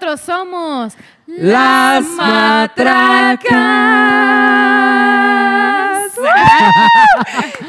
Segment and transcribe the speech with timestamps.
[0.00, 0.94] Nosotros somos
[1.26, 3.48] Las Matracas.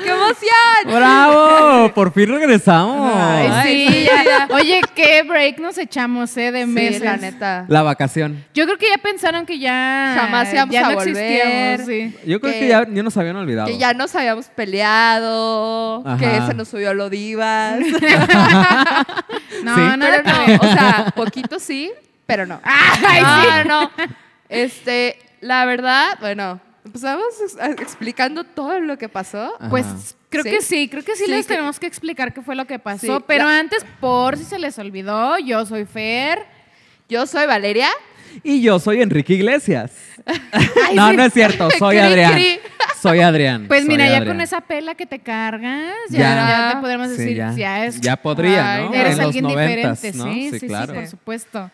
[0.04, 0.86] ¡Qué emoción!
[0.86, 1.92] ¡Bravo!
[1.96, 3.11] Por fin regresamos.
[3.15, 4.23] Ay, sí, ya.
[4.23, 4.47] ya.
[4.54, 6.52] Oye, qué break nos echamos, ¿eh?
[6.52, 7.02] De Sí, meses.
[7.02, 7.65] la neta.
[7.68, 8.46] La vacación.
[8.54, 10.14] Yo creo que ya pensaron que ya.
[10.19, 11.80] Jamás íbamos ya a no volver.
[11.86, 12.16] sí.
[12.27, 13.68] Yo creo que, Que- ya, ya nos habían olvidado.
[13.68, 16.18] Que ya nos habíamos peleado, Ajá.
[16.19, 17.80] que se nos subió lo divas.
[19.64, 19.82] No, Sí.
[19.82, 20.24] que no, ver.
[20.61, 21.91] o sea, poquito sí,
[22.29, 22.61] pero no.
[22.64, 23.47] Ay, no, sí.
[23.68, 23.92] no, no.
[24.47, 29.55] Este, la verdad, bueno, empezamos ex- explicando todo lo que pasó.
[29.60, 29.69] Ajá.
[29.69, 29.86] Pues
[30.29, 30.50] creo Sí.
[30.50, 32.80] que sí, creo que sí, Sí, les que- tenemos que explicar qué fue lo que
[32.80, 33.17] pasó.
[33.17, 36.45] Sí, pero la- antes, por si se les olvidó, yo soy Fer.
[37.09, 37.89] Yo soy Valeria.
[38.44, 39.91] Y yo soy Enrique Iglesias.
[40.52, 41.17] Ay, no, sí.
[41.17, 41.67] no es cierto.
[41.80, 42.33] Soy Cri, Adrián.
[42.33, 42.59] cri.
[43.02, 43.66] Soy Adrián.
[43.67, 44.27] Pues soy mira, ya Adrián.
[44.35, 46.47] con esa pela que te cargas, ya, Ya.
[46.50, 47.53] ya te podríamos Sí, decir, ya.
[47.55, 48.00] ya, es.
[48.02, 48.94] Ya podría, Ay, ¿no?
[48.94, 50.33] Eres en los alguien noventas, diferente, ¿no?
[50.33, 50.94] sí, sí, sí, claro.
[50.94, 51.72] por supuesto.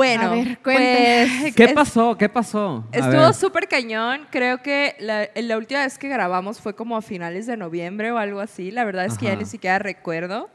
[0.00, 1.54] Bueno, A ver, pues.
[1.54, 2.16] ¿Qué es- pasó?
[2.16, 2.86] ¿Qué pasó?
[2.92, 4.26] A Estuvo súper cañón.
[4.30, 8.16] Creo que la, la última vez que grabamos fue como a finales de noviembre o
[8.16, 8.70] algo así.
[8.70, 10.48] La verdad es que ya ni siquiera recuerdo.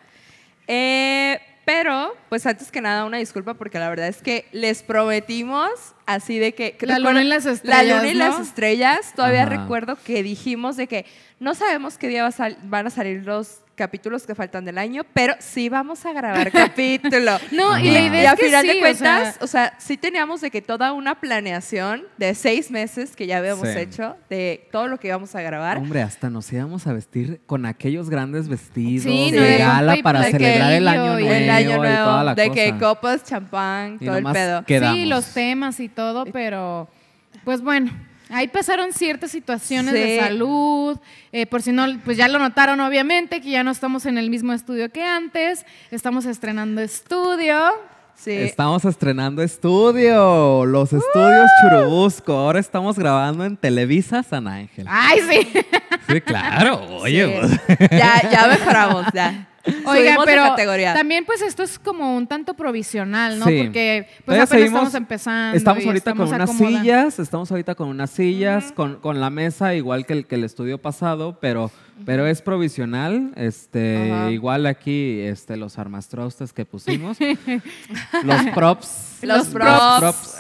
[0.67, 5.69] Eh, pero, pues antes que nada, una disculpa porque la verdad es que les prometimos
[6.05, 6.75] así de que...
[6.81, 8.19] La luna y las La estrellas, luna y ¿no?
[8.27, 9.13] las estrellas.
[9.15, 9.61] Todavía Ajá.
[9.61, 11.05] recuerdo que dijimos de que
[11.39, 14.77] no sabemos qué día va a sal- van a salir los capítulos que faltan del
[14.77, 17.37] año, pero sí vamos a grabar capítulo.
[17.51, 19.73] No, y Y idea a es que final sí, de o cuentas, sea, o sea,
[19.79, 23.77] sí teníamos de que toda una planeación de seis meses que ya habíamos Sí.
[23.79, 25.77] hecho de todo lo que íbamos a grabar.
[25.77, 30.23] Hombre, hasta nos íbamos a vestir con aquellos grandes vestidos Sí, de gala y para
[30.23, 32.55] celebrar el año y nuevo el año y toda nuevo, la de cosa.
[32.61, 34.63] que copas, champán, Y todo el pedo.
[34.65, 34.95] quedamos.
[34.97, 36.87] Sí, los temas y todo, pero
[37.43, 37.91] pues bueno,
[38.35, 40.97] ahí pasaron ciertas situaciones de salud.
[41.31, 44.29] eh, por si no, pues ya lo notaron obviamente, que ya no estamos en el
[44.29, 45.65] mismo estudio que antes.
[45.91, 47.57] Estamos estrenando estudio.
[48.15, 48.31] Sí.
[48.31, 52.31] Estamos estrenando estudio, los estudios Churubusco.
[52.33, 54.85] Ahora estamos grabando en Televisa San Ángel.
[54.89, 55.47] ¡Ay, sí!
[56.07, 56.81] Sí, claro.
[57.01, 57.75] Oye, Sí.
[57.91, 59.47] ya, ya mejoramos, ya.
[59.65, 60.93] De pero categoría.
[60.93, 63.45] también pues esto es como un tanto provisional, ¿no?
[63.47, 63.61] Sí.
[63.63, 65.57] Porque pues Todavía apenas seguimos- estamos empezando.
[65.57, 69.73] Estamos ahorita estamos con unas sillas, estamos ahorita con unas sillas, con, con la mesa
[69.75, 71.71] igual que el, que el estudio pasado, pero,
[72.05, 73.31] pero es provisional.
[73.35, 77.17] Este, igual aquí este, los armastrostes que pusimos,
[78.23, 79.19] los props.
[79.23, 79.99] Los props.
[79.99, 80.37] props.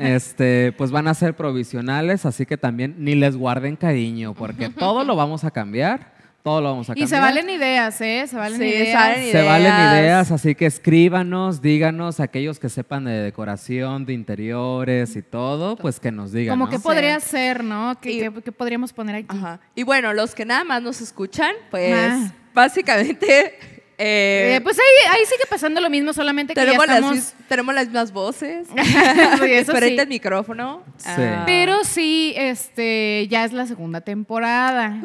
[0.00, 5.04] este, pues van a ser provisionales, así que también ni les guarden cariño, porque todo
[5.04, 6.12] lo vamos a cambiar,
[6.42, 7.08] todo lo vamos a Y cambiar.
[7.08, 8.24] se valen ideas, ¿eh?
[8.26, 8.92] Se valen Sí, ideas.
[9.02, 10.30] salen Se valen ideas.
[10.32, 16.10] así que escríbanos, díganos, aquellos que sepan de decoración, de interiores y todo, pues que
[16.10, 16.54] nos digan.
[16.54, 16.70] Como ¿no?
[16.70, 17.98] que podría ser, ¿no?
[18.00, 19.26] ¿Qué, Y- qué- qué podríamos poner aquí?
[19.36, 19.60] Ajá.
[19.74, 22.32] Y bueno, los que nada más nos escuchan, pues Ah.
[22.54, 23.54] básicamente
[23.98, 27.34] eh, Eh, pues ahí, ahí sigue pasando lo mismo, solamente que tenemos, las, estamos...
[27.48, 30.08] tenemos las mismas voces, Sí, eso diferente sí.
[30.08, 30.82] micrófono.
[30.98, 31.08] Sí.
[31.10, 35.00] Ah, Pero sí, este, ya es la segunda temporada.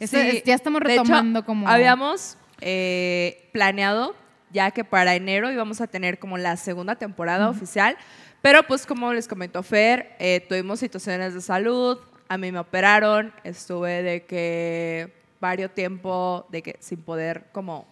[0.00, 0.36] Esta- sí.
[0.38, 1.68] es- ya estamos De hecho, retomando como...
[1.68, 4.14] Habíamos eh, planeado
[4.50, 7.96] ya que para enero íbamos a tener como la segunda temporada oficial,
[8.40, 11.98] pero pues como les comentó Fer, eh, tuvimos situaciones de salud,
[12.28, 17.86] a mí me operaron, estuve de que varios tiempo de que sin poder como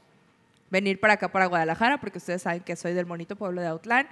[0.70, 4.08] venir para acá, para Guadalajara, porque ustedes saben que soy del bonito pueblo de Autlán.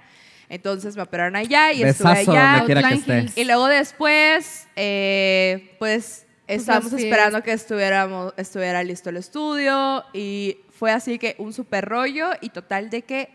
[0.47, 2.51] Entonces me operaron allá y Besazo estuve allá.
[2.51, 3.19] donde quiera que Outline esté.
[3.19, 3.37] Hills.
[3.37, 10.91] Y luego después, eh, pues estábamos esperando que estuviéramos, estuviera listo el estudio y fue
[10.91, 13.29] así que un super rollo y total de que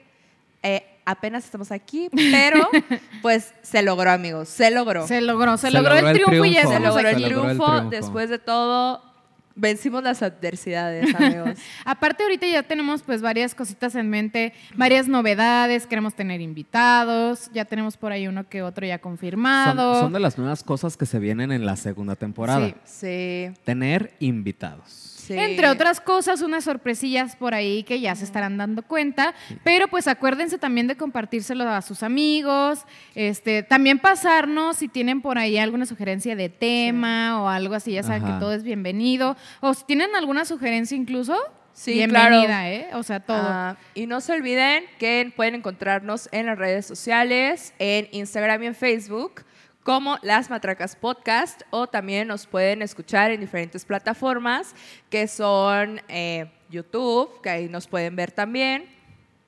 [0.62, 2.69] eh, apenas estamos aquí, pero
[3.22, 5.06] pues se logró amigos, se logró.
[5.06, 6.93] Se logró, se, Se logró, logró el triunfo y ya triunfo.
[6.93, 7.22] Se el aquí.
[7.22, 7.91] Se logró el triunfo, triunfo.
[7.91, 9.09] después de todo
[9.55, 11.59] vencimos las adversidades, amigos.
[11.84, 17.64] Aparte ahorita ya tenemos pues varias cositas en mente, varias novedades, queremos tener invitados, ya
[17.64, 20.00] tenemos por ahí uno que otro ya Son, confirmado.
[20.00, 22.69] son de las nuevas cosas que se vienen en la segunda temporada.
[22.69, 22.75] Sí.
[22.85, 25.19] Sí, Tener invitados.
[25.35, 25.38] Sí.
[25.38, 29.35] Entre otras cosas, unas sorpresillas por ahí que ya se estarán dando cuenta,
[29.65, 32.81] pero pues acuérdense también de compartírselo a sus amigos,
[33.15, 38.03] este, también pasarnos si tienen por ahí alguna sugerencia de tema o algo así, ya
[38.03, 38.35] saben Ajá.
[38.35, 41.37] que todo es bienvenido, o si tienen alguna sugerencia incluso,
[41.73, 42.69] Sí, bienvenida, claro.
[42.69, 42.88] ¿eh?
[42.94, 43.38] O sea, todo.
[43.41, 48.67] Ah, y no se olviden que pueden encontrarnos en las redes sociales, en Instagram y
[48.67, 49.44] en Facebook,
[49.82, 54.75] como Las Matracas Podcast, o también nos pueden escuchar en diferentes plataformas,
[55.09, 58.85] que son eh, YouTube, que ahí nos pueden ver también.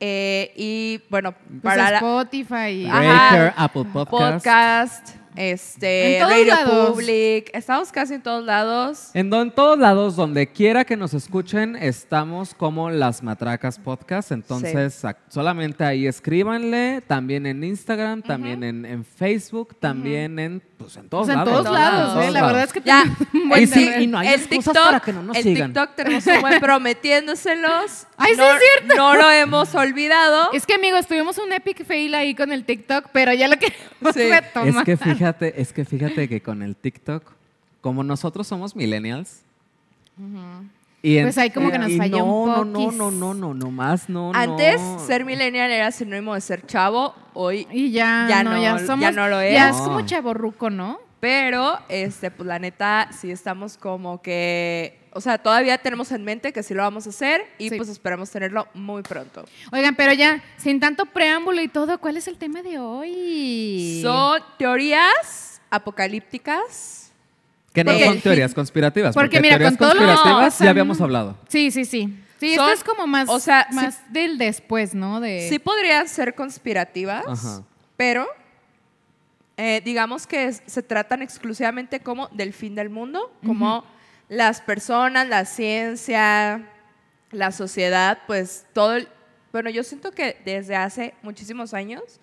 [0.00, 2.86] eh, y bueno, Pues para la Spotify.
[2.90, 3.00] Ajá.
[3.30, 4.10] Breaker, Apple Podcast.
[4.10, 6.90] podcast, este, En todos Radio lados.
[6.90, 7.50] Public.
[7.54, 9.10] Estamos casi en todos lados.
[9.14, 14.32] En, do- en todos lados, donde quiera que nos escuchen, estamos como Las Matracas Podcast.
[14.32, 17.02] Entonces, solamente ahí escríbanle.
[17.06, 21.62] También en Instagram, también en, en Facebook, también en, pues, en todos sea, en lados.
[21.64, 22.30] todos lados, ¿eh?
[22.30, 22.64] La verdad lados.
[22.68, 23.02] es que Ya.
[23.02, 24.02] tiene un buen El tic- terreno.
[24.02, 25.72] y no hay el excusas TikTok, para que no nos el sigan.
[25.72, 26.60] TikTok tenemos un buen
[27.22, 28.06] prometiéndoselos.
[28.16, 28.96] Ay, sí no, es cierto.
[28.96, 30.50] No lo hemos olvidado.
[30.52, 34.14] Es que, amigos, tuvimos un epic fail ahí con el TikTok, pero ya lo queremos
[34.14, 34.28] Sí.
[34.28, 34.68] retomar.
[34.68, 37.22] Es que fíjate, es que fíjate que con el TikTok,
[37.80, 39.42] como nosotros somos millennials,
[41.00, 43.54] y en- Pues ahí como que nos falló no, un no, no, no, no, no,
[43.54, 44.98] no más, no, Antes, no.
[44.98, 47.14] ser millennial era sinónimo de ser chavo.
[47.34, 49.52] Hoy Y ya, Ya no, no- ya ya no lo es.
[49.54, 50.98] Ya es como chaborruco, ¿no?
[51.20, 56.52] Pero, este, pues la neta, sí estamos como que, o sea, todavía tenemos en mente
[56.52, 57.76] que sí lo vamos a hacer y Sí.
[57.76, 59.44] pues esperamos tenerlo muy pronto.
[59.70, 64.00] Oigan, pero ya, sin tanto preámbulo y todo, ¿cuál es el tema de hoy?
[64.02, 67.12] Son teorías apocalípticas.
[67.72, 69.14] Que no de- son teorías conspirativas.
[69.14, 71.38] Porque Porque, mira, teorías con todo lo que conspirativas pasan- ya habíamos hablado.
[71.48, 72.18] Sí, sí, sí.
[72.38, 75.20] Sí, Son- esto es como más, o sea, sí- más del después, ¿no?
[75.20, 77.62] De, Sí podrían ser conspirativas, Ajá.
[77.96, 78.26] pero
[79.56, 83.84] eh, digamos que es- se tratan exclusivamente como del fin del mundo, como
[84.32, 86.66] las personas, la ciencia,
[87.32, 89.08] la sociedad, pues todo el...
[89.52, 92.18] Bueno, yo siento que desde hace muchísimos años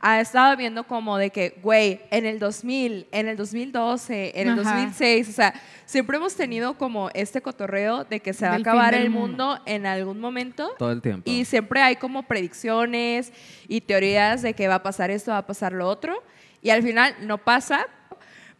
[0.00, 4.58] ha estado viendo como de que, güey, en el 2000, en el 2012, en el
[4.58, 4.70] Ajá.
[4.72, 5.54] 2006, o sea,
[5.86, 9.46] siempre hemos tenido como este cotorreo de que se va a Del acabar el mundo.
[9.50, 10.74] mundo en algún momento.
[10.76, 11.30] Todo el tiempo.
[11.30, 13.32] Y siempre hay como predicciones
[13.68, 16.24] y teorías de que va a pasar esto, va a pasar lo otro.
[16.60, 17.86] Y al final no pasa.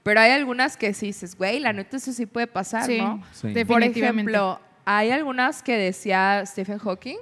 [0.03, 3.23] Pero hay algunas que sí dices, güey, la neta eso sí puede pasar, Sí, ¿no?
[3.33, 3.53] Sí.
[3.65, 7.19] Por ejemplo, hay algunas que decía Stephen Hawking,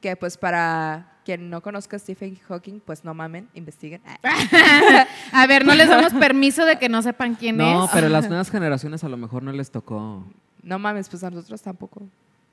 [0.00, 4.02] que pues para quien no conozca a Stephen Hawking, pues no mamen, investiguen.
[5.32, 7.90] A ver, no les damos permiso de que no sepan quién no, es.
[7.92, 10.24] pero las nuevas generaciones a lo mejor no les tocó.
[10.62, 12.06] No mames, pues a nosotros tampoco.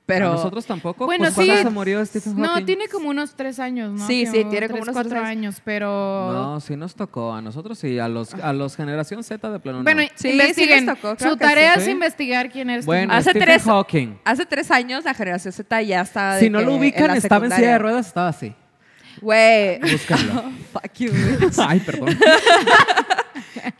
[0.08, 1.04] ¿A Pero nosotros tampoco?
[1.04, 1.62] Bueno, Pues, ¿Cuándo sí.
[1.64, 2.42] se murió Stephen Hawking?
[2.60, 4.06] No, tiene como unos tres años, ¿no?
[4.06, 6.32] Sí, sí, tiene como unos cuatro tres años, pero...
[6.32, 7.34] No, sí nos tocó.
[7.34, 7.98] A nosotros sí.
[7.98, 9.84] A los, a los generación Z de plano no.
[9.84, 10.80] Bueno, Sí, investiguen.
[10.80, 11.80] sí les tocó, Su tarea sí.
[11.82, 12.86] es investigar quién es.
[12.86, 14.18] Bueno, Hace Stephen tres- Hawking.
[14.24, 17.16] hace tres años la generación Z ya estaba de Si no lo en ubican, la
[17.16, 18.54] estaba en silla de ruedas, estaba así.
[19.20, 19.78] Güey.
[19.80, 20.44] Búscalo.
[20.72, 21.12] Fuck you.
[21.58, 22.16] Ay, perdón.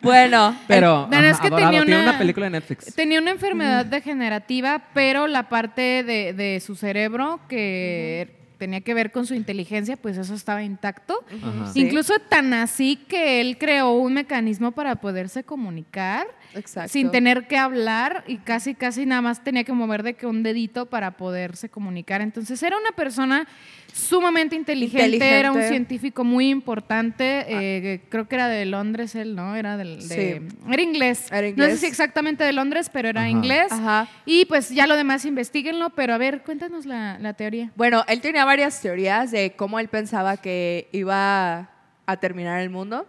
[0.03, 2.95] Bueno, Pero Bueno, es ajá, que adorado, tenía tiene una- una película de Netflix.
[2.95, 9.11] Tenía una enfermedad degenerativa, pero la parte de, de su cerebro que tenía que ver
[9.13, 11.25] con su inteligencia, pues eso estaba intacto.
[11.43, 11.73] Ajá.
[11.73, 11.81] Sí.
[11.81, 16.91] Incluso tan así que él creó un mecanismo para poderse comunicar Exacto.
[16.93, 20.43] sin tener que hablar y casi, casi nada más tenía que mover de que un
[20.43, 22.21] dedito para poderse comunicar.
[22.21, 23.47] Entonces era una persona
[23.93, 25.39] sumamente inteligente, Inteligente.
[25.39, 29.57] era un científico muy importante, eh, creo que era de Londres él, ¿no?
[29.57, 30.57] Era del, de- Sí.
[30.71, 31.27] era inglés.
[31.33, 33.31] Era No sé si exactamente de Londres, pero era Ajá.
[33.31, 33.73] inglés.
[33.73, 34.09] Ajá.
[34.27, 37.73] Y pues ya lo demás investiguenlo, pero a ver, cuéntanos la, la teoría.
[37.77, 41.69] Bueno, él tenía varias teorías de cómo él pensaba que iba
[42.07, 43.07] a terminar el mundo.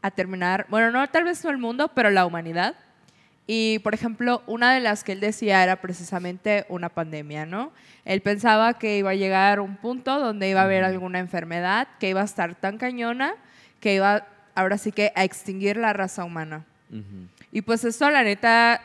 [0.00, 2.74] A terminar, bueno, no tal vez no el mundo, pero la humanidad.
[3.46, 7.72] Y, por ejemplo, una de las que él decía era precisamente una pandemia, ¿no?
[8.06, 12.08] Él pensaba que iba a llegar un punto donde iba a haber alguna enfermedad, que
[12.08, 13.34] iba a estar tan cañona,
[13.80, 16.64] que iba ahora sí que a extinguir la raza humana.
[17.52, 18.80] Y pues esto, la neta,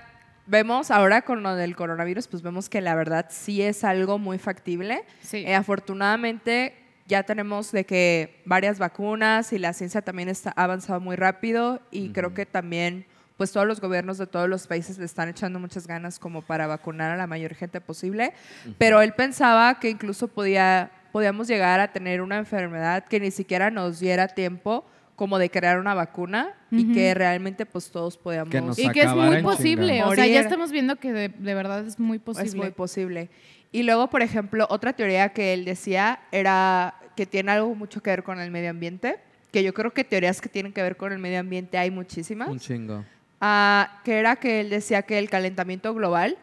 [0.45, 4.37] vemos ahora con lo del coronavirus, pues vemos que la verdad sí es algo muy
[4.37, 5.03] factible.
[5.21, 5.37] Sí.
[5.45, 6.73] Eh, afortunadamente
[7.07, 11.81] ya tenemos de que varias vacunas y la ciencia también está, ha avanzado muy rápido
[11.91, 13.05] y creo que también
[13.37, 16.67] pues todos los gobiernos de todos los países le están echando muchas ganas como para
[16.67, 18.33] vacunar a la mayor gente posible,
[18.77, 23.69] pero él pensaba que incluso podía, podíamos llegar a tener una enfermedad que ni siquiera
[23.71, 26.93] nos diera tiempo como de crear una vacuna y Ujú.
[26.93, 30.41] que realmente pues todos podíamos Que nos Y que es muy posible, o sea, ya
[30.41, 32.47] estamos viendo que de, de verdad es muy posible.
[32.49, 33.29] Es muy posible.
[33.71, 38.09] Y luego, por ejemplo, otra teoría que él decía era que tiene algo mucho que
[38.09, 39.17] ver con el medio ambiente,
[39.51, 42.49] que yo creo que teorías que tienen que ver con el medio ambiente hay muchísimas.
[42.49, 43.05] Un chingo.
[43.39, 46.37] Ah, que era que él decía que el calentamiento global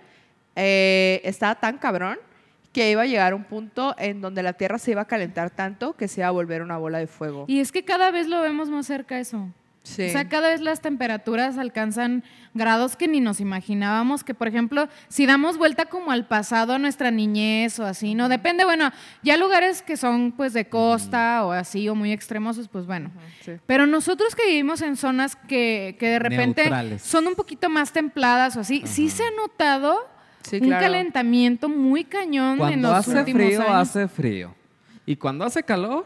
[0.57, 2.19] eh, estaba tan cabrón
[2.73, 5.95] que iba a llegar un punto en donde la Tierra se iba a calentar tanto
[5.95, 7.45] que se iba a volver una bola de fuego.
[7.49, 9.49] Y es que cada vez lo vemos más cerca eso.
[9.83, 10.07] Sí.
[10.07, 12.23] O sea, cada vez las temperaturas alcanzan
[12.55, 16.79] grados que ni nos imaginábamos, que por ejemplo, si damos vuelta como al pasado, a
[16.79, 18.29] nuestra niñez o así, ¿no?
[18.29, 18.93] Depende, bueno,
[19.25, 23.11] ya lugares que son pues de costa o así, o muy extremosos, pues bueno.
[23.45, 23.55] Sí.
[23.67, 27.03] Pero nosotros que vivimos en zonas que, que de repente Neutrales.
[27.03, 30.12] son un poquito más templadas o así, sí se ha notado
[30.45, 30.83] Sí, un claro.
[30.85, 33.75] calentamiento muy cañón en Cuando los hace últimos frío, años.
[33.75, 34.55] hace frío.
[35.07, 36.05] Y cuando hace calor,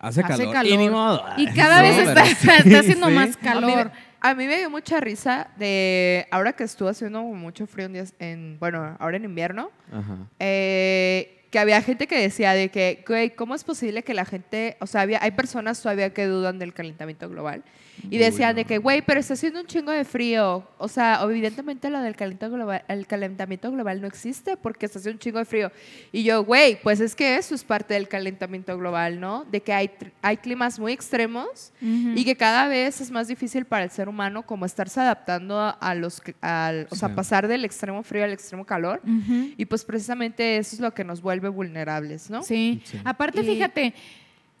[0.00, 0.52] Hace Hace calor.
[0.52, 0.72] calor.
[0.72, 1.24] Y ni modo.
[1.36, 3.12] Y cada No, vez está, sí, está haciendo sí.
[3.14, 3.90] más calor.
[4.20, 8.14] a mí me dio mucha risa de ahora que estuvo haciendo mucho frío en días,
[8.20, 10.16] en, bueno, ahora en invierno, Ajá.
[10.38, 14.76] eh, que había gente que decía de que, güey, ¿cómo es posible que la gente,
[14.80, 17.64] o sea, había, hay personas todavía que dudan del calentamiento global?
[18.10, 20.66] Y decían de que, güey, pero está haciendo un chingo de frío.
[20.78, 25.16] O sea, evidentemente lo del calentamiento global, el calentamiento global no existe porque está haciendo
[25.16, 25.72] un chingo de frío.
[26.12, 29.44] Y yo, güey, pues es que eso es parte del calentamiento global, ¿no?
[29.50, 29.90] De que hay,
[30.22, 32.12] hay climas muy extremos Ujú.
[32.16, 35.70] y que cada vez es más difícil para el ser humano como estarse adaptando a,
[35.70, 37.14] a los, al, o sea, Sí.
[37.14, 39.00] pasar del extremo frío al extremo calor.
[39.04, 39.50] Ujú.
[39.56, 42.42] Y pues precisamente eso es lo que nos vuelve vulnerables, ¿no?
[42.42, 42.80] Sí.
[42.84, 42.98] Sí.
[43.04, 43.94] Aparte, Y- fíjate,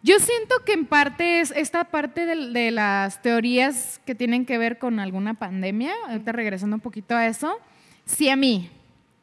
[0.02, 4.78] yo siento que en parte es esta parte de, las teorías que tienen que ver
[4.78, 7.58] con alguna pandemia, ahorita regresando un poquito a eso,
[8.04, 8.70] si a mí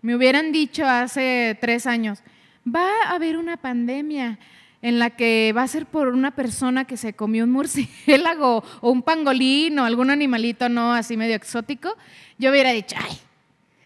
[0.01, 2.20] me hubieran dicho hace tres años,
[2.67, 4.38] va a haber una pandemia
[4.82, 8.91] en la que va a ser por una persona que se comió un murciélago o
[8.91, 11.96] un pangolín o algún animalito no así medio exótico,
[12.38, 13.17] yo hubiera dicho, ay,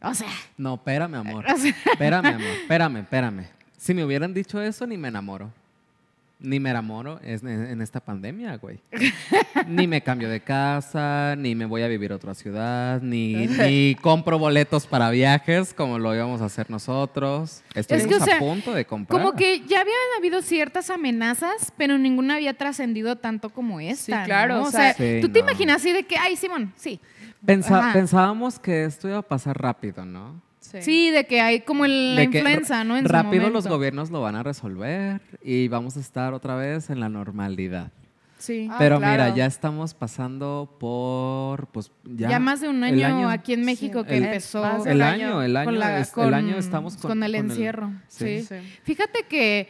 [0.02, 1.46] o sea, No, espérame, amor.
[1.54, 2.42] o sea, Espérame, amor.
[2.42, 3.46] Espérame, espérame.
[3.78, 5.52] Si me hubieran dicho eso, ni me enamoro.
[6.42, 8.80] Ni me enamoro es- en, en esta pandemia, güey.
[9.68, 13.96] ni me cambio de casa, ni me voy a vivir a otra ciudad, ni, ni
[14.02, 17.62] compro boletos para viajes como lo íbamos a hacer nosotros.
[17.76, 19.22] Estuvimos que, o sea, a punto de comprar.
[19.22, 24.22] Como que ya habían habido ciertas amenazas, pero ninguna había trascendido tanto como esta.
[24.22, 24.64] Sí, claro, ¿no?
[24.64, 27.02] o sea, Sí, tú te imaginas así de que, ay, Simón, sí.
[27.46, 27.94] Pensa- Ajá.
[27.94, 30.42] pensábamos que esto iba a pasar rápido, ¿no?
[30.60, 32.98] Sí, de que hay como el- la influenza, ¿no?
[32.98, 36.90] En su rápido los gobiernos lo van a resolver y vamos a estar otra vez
[36.90, 37.92] en la normalidad.
[38.38, 38.70] Sí.
[38.72, 39.24] Ah, Pero claro.
[39.24, 42.30] mira, ya estamos pasando por, pues ya.
[42.30, 44.86] ya, más de un año, aquí en México que el- empezó.
[44.86, 47.50] El año, el año, con la- es- con- el año estamos con, con el con
[47.52, 47.92] encierro.
[48.08, 48.42] sí.
[48.44, 48.56] Sí.
[48.84, 49.68] Fíjate que,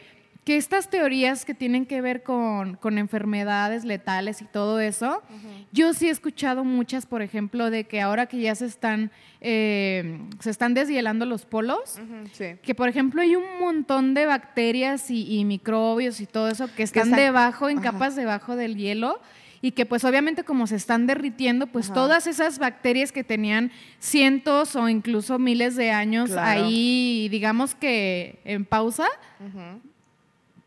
[0.50, 5.22] que estas teorías que tienen que ver con, con enfermedades letales y todo eso,
[5.70, 10.18] yo sí he escuchado muchas, por ejemplo, de que ahora que ya se están, eh,
[10.40, 12.00] se están deshielando los polos,
[12.32, 12.56] sí.
[12.64, 16.82] que por ejemplo hay un montón de bacterias y, y microbios y todo eso que
[16.82, 19.20] están, están- debajo, en capas debajo del hielo.
[19.62, 21.94] Y que pues obviamente como se están derritiendo, pues Ajá.
[21.94, 26.64] todas esas bacterias que tenían cientos o incluso miles de años Claro.
[26.64, 29.06] ahí, digamos que en pausa.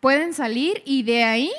[0.03, 1.51] Pueden salir y de ahí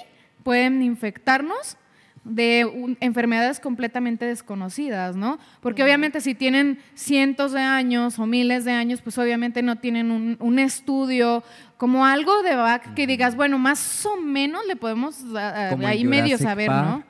[0.42, 1.78] pueden infectarnos
[2.24, 5.38] de un- enfermedades completamente desconocidas, ¿no?
[5.62, 10.10] Porque obviamente si tienen cientos de años o miles de años, pues obviamente no tienen
[10.10, 11.42] un, un estudio
[11.78, 16.04] como algo de back que digas, bueno, más o menos le podemos ah, ah, ahí
[16.04, 17.02] medio saber, ¿no?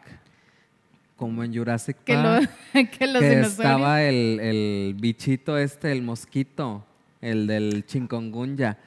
[1.16, 2.40] Como en Jurassic Que, lo-
[2.72, 3.50] que los que dinosaurios.
[3.50, 6.84] estaba el, el bichito este, el mosquito,
[7.20, 8.78] el del chingongunya,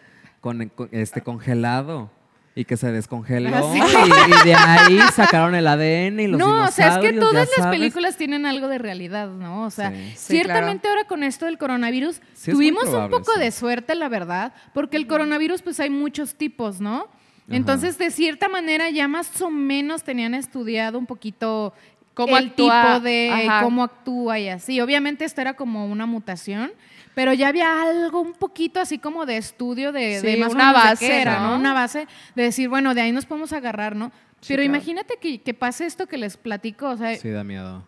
[0.42, 2.12] con- este congelado.
[2.58, 3.50] Y que se descongeló.
[3.54, 3.80] Ah, sí.
[3.80, 7.48] y, y de ahí sacaron el ADN y los no, o sea, es que todas
[7.58, 9.64] las películas tienen algo de realidad, ¿no?
[9.66, 10.12] O sea, Sí.
[10.16, 13.40] Sí, ciertamente ahora con esto del coronavirus tuvimos un poco sí.
[13.40, 17.08] de suerte, la verdad, porque el coronavirus pues hay muchos tipos, ¿no?
[17.50, 21.74] Entonces, de cierta manera ya más o menos tenían estudiado un poquito
[22.14, 23.64] Cómo el actúa, tipo de ajá.
[23.64, 24.82] cómo actúa y así.
[24.82, 26.72] Obviamente esto era como una mutación,
[27.18, 30.74] pero ya había algo un poquito así como de estudio de, de más una de
[30.74, 31.56] base, qué era, ¿no?
[31.56, 32.06] Una base
[32.36, 34.12] de decir, bueno, de ahí nos podemos agarrar, ¿no?
[34.40, 34.76] Sí, Pero claro.
[34.76, 37.84] imagínate que, que pase esto que les platico, o sea, Sí, da miedo.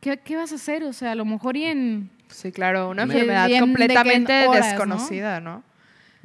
[0.00, 0.84] ¿qué, qué vas a hacer?
[0.84, 2.08] O sea, a lo mejor y en...
[2.28, 5.62] Sí, claro, una Me- enfermedad de en completamente desconocida, ¿no?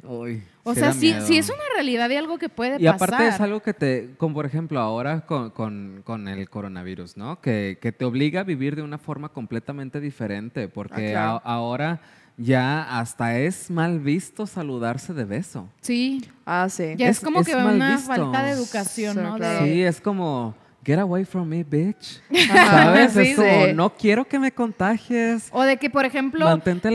[0.02, 1.26] Uy, O sí sea, sí, miedo.
[1.26, 3.34] sí es una realidad y algo que puede Y aparte pasar.
[3.34, 7.40] es algo que te, como por ejemplo ahora con, con- con el coronavirus, ¿no?
[7.42, 11.42] Que, que te obliga a vivir de una forma completamente diferente, porque Ah, claro.
[11.44, 12.00] a- ahora
[12.38, 15.68] ya hasta es mal visto saludarse de beso.
[15.80, 16.94] Sí, Ah, sí.
[16.96, 18.06] ya es, Es- como es que una visto.
[18.06, 19.36] falta de educación, Sí, ¿no?
[19.36, 19.64] claro.
[19.66, 20.54] Sí, es como,
[20.84, 22.22] get away from me, bitch.
[22.50, 23.12] Ajá, ¿Sabes?
[23.12, 23.72] sí, es como, sí.
[23.74, 25.48] no quiero que me contagies.
[25.52, 26.46] O de que, por ejemplo,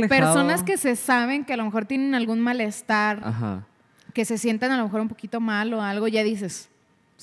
[0.09, 3.67] personas que se saben que a lo mejor tienen algún malestar, Ajá.
[4.13, 6.69] que se sientan a lo mejor un poquito mal o algo, ya dices,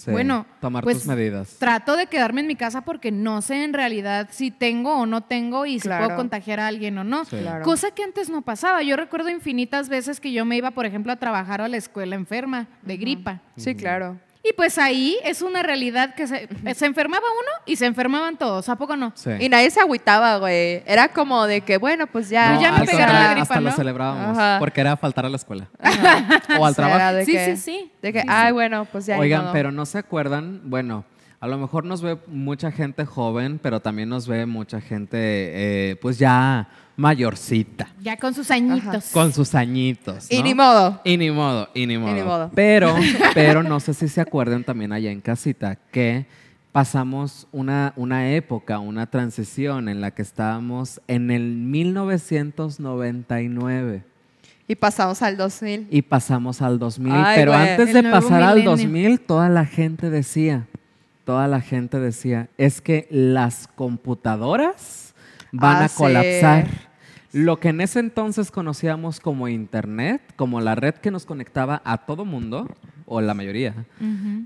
[0.04, 0.10] sí.
[0.10, 1.56] Bueno, Tomar pues, tus medidas.
[1.58, 5.22] trato de quedarme en mi casa porque no sé en realidad si tengo o no
[5.22, 6.06] tengo y si Claro.
[6.06, 7.24] puedo contagiar a alguien o no.
[7.24, 7.36] Sí.
[7.38, 7.64] Claro.
[7.64, 8.82] Cosa que antes no pasaba.
[8.82, 12.16] Yo recuerdo infinitas veces que yo me iba, por ejemplo, a trabajar a la escuela
[12.16, 13.40] enferma de gripa.
[13.56, 14.18] Sí, claro.
[14.42, 18.68] Y pues ahí es una realidad que se, se enfermaba uno y se enfermaban todos,
[18.70, 19.12] ¿a poco no?
[19.14, 19.30] Sí.
[19.38, 20.82] Y nadie se agüitaba, güey.
[20.86, 22.54] Era como de que, bueno, pues ya.
[22.54, 23.68] No, ya me pegaron la gripa, Hasta ¿no?
[23.68, 24.58] lo celebrábamos, Ajá.
[24.58, 25.68] porque era faltar a la escuela.
[25.78, 26.40] Ajá.
[26.58, 27.14] O al O sea, trabajo.
[27.16, 27.92] de Sí, que- sí, sí.
[28.00, 29.18] De que, Sí, ay, bueno, pues ya.
[29.18, 31.04] Oigan, pero no se acuerdan, bueno,
[31.42, 35.96] A lo mejor nos ve mucha gente joven, pero también nos ve mucha gente, eh,
[35.96, 39.06] pues ya mayorcita, Ya con sus añitos.
[39.12, 40.30] con sus añitos.
[40.30, 40.44] Y ¿no?
[40.44, 41.00] ni modo.
[41.04, 42.14] Y ni modo, y ni modo.
[42.14, 42.50] ni modo.
[42.54, 42.94] Pero,
[43.34, 46.26] pero no sé si se acuerdan también allá en casita que
[46.72, 54.04] pasamos una, una época, una transición en la que estábamos en el 1999
[54.68, 55.88] Y pasamos al 2000.
[55.90, 57.12] y pasamos al 2000.
[57.12, 57.68] Ay, pero güey.
[57.70, 58.70] antes de pasar al milenio.
[58.70, 60.66] 2000, toda la gente decía,
[61.24, 65.09] toda la gente decía, es que las computadoras
[65.52, 66.66] van a colapsar.
[67.32, 71.98] Lo que en ese entonces conocíamos como Internet, como la red que nos conectaba a
[71.98, 72.66] todo mundo,
[73.12, 73.74] o la mayoría,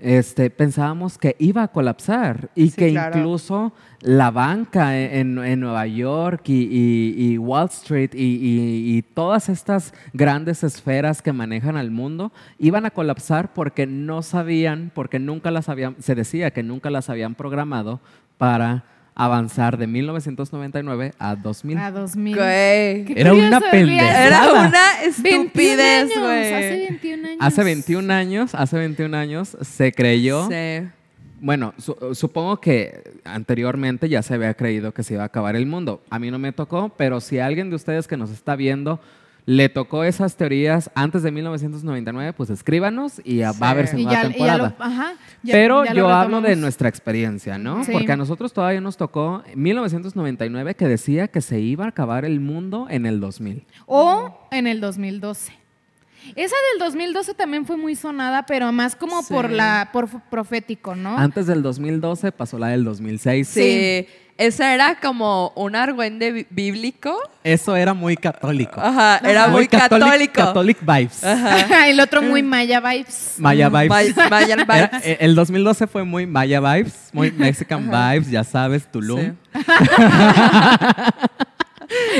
[0.00, 3.18] este, pensábamos que iba a colapsar y Sí, que claro.
[3.18, 9.02] incluso la banca en, en Nueva York y, y- y Wall Street y, y- y
[9.02, 15.18] todas estas grandes esferas que manejan al mundo iban a colapsar porque no sabían, porque
[15.18, 18.00] nunca las habían, se decía que nunca las habían programado
[18.38, 18.84] para
[19.14, 21.78] avanzar de 1999 a 2000.
[21.78, 22.34] A 2000.
[22.36, 23.04] Güey.
[23.04, 24.26] Qué Era una pendejada.
[24.26, 24.82] Era una
[25.22, 26.52] 21 estupidez, güey.
[26.52, 27.38] Hace 21 años.
[27.40, 30.88] Hace 21 años, hace 21 años se creyó Sí.
[31.40, 35.66] Bueno, su- supongo que anteriormente ya se había creído que se iba a acabar el
[35.66, 36.02] mundo.
[36.08, 38.98] A mí no me tocó, pero si alguien de ustedes que nos está viendo
[39.46, 43.84] le tocó esas teorías antes de 1999, pues escríbanos y ya va a haber.
[43.84, 44.74] Y segunda ya, y ya temporada.
[44.78, 47.84] lo, ajá, ya- pero yo hablo de nuestra experiencia, ¿no?
[47.84, 47.92] Sí.
[47.92, 52.40] Porque a nosotros todavía nos tocó 1999 que decía que se iba a acabar el
[52.40, 53.64] mundo en el 2000.
[53.86, 55.52] O en el 2012.
[56.36, 59.34] Esa del 2012 también fue muy sonada, pero más como Sí.
[59.34, 61.18] por la por profético, ¿no?
[61.18, 63.46] Antes del 2012 pasó la del 2006.
[63.48, 64.06] Sí.
[64.36, 67.16] Esa era como un argüende bí- bíblico.
[67.44, 68.80] Eso era muy católico.
[68.80, 70.32] Ajá, era muy, católico.
[70.34, 71.22] Catholic vibes.
[71.86, 73.34] el otro muy Maya Vibes.
[73.38, 73.88] Maya vibes.
[73.90, 75.06] May- Mayan Era- vibes.
[75.06, 79.20] eh, el 2012 fue muy Maya vibes, muy Mexican vibes, ya sabes, Tulum.
[79.20, 79.32] Sí.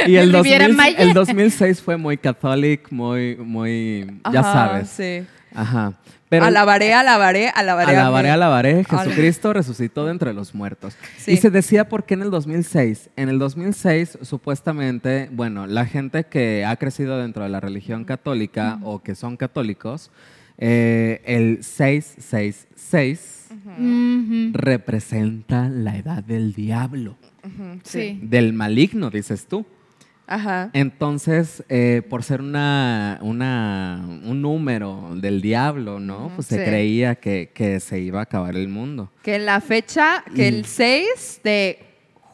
[0.06, 0.98] Y el, El Riviera 2000 Maya.
[0.98, 4.88] el 2006 fue muy catholic, muy, muy, ya Ajá, sabes.
[4.90, 5.26] Sí.
[5.54, 5.94] Ajá.
[6.36, 7.96] Pero alabaré, alabaré, alabaré.
[7.96, 10.96] a alabaré, alabaré, Ala- Jesucristo resucitó de entre los muertos.
[11.18, 11.32] Sí.
[11.32, 13.10] Y se decía por qué en el 2006.
[13.16, 18.78] En el 2006, supuestamente, bueno, la gente que ha crecido dentro de la religión católica
[18.82, 20.10] o que son católicos,
[20.58, 24.50] eh, el 666 Ujú.
[24.52, 27.16] representa la edad del diablo,
[27.82, 28.18] Sí.
[28.22, 29.66] del maligno, dices tú.
[30.26, 30.70] Ajá.
[30.72, 36.30] Entonces, eh, por ser una, una- un número del diablo, ¿no?
[36.34, 39.10] Pues se creía que, que se iba a acabar el mundo.
[39.22, 41.78] Que en la fecha, que Y- el 6 de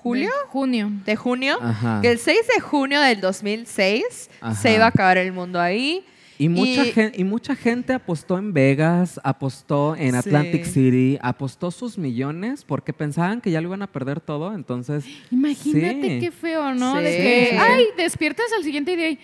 [0.03, 0.91] julio, De junio.
[1.05, 1.99] de junio, Ajá.
[2.01, 4.55] que el 6 de junio del 2006 Ajá.
[4.55, 6.05] se iba a acabar el mundo ahí.
[6.41, 10.73] Y mucha, Y- gen- y mucha gente apostó en Vegas, apostó en Atlantic Sí.
[10.73, 14.55] City, apostó sus millones porque pensaban que ya lo iban a perder todo.
[14.55, 16.19] Entonces, Imagínate sí.
[16.21, 16.97] qué feo, ¿no?
[16.97, 17.03] Sí.
[17.05, 19.19] De que, ay, despiertas al siguiente día y,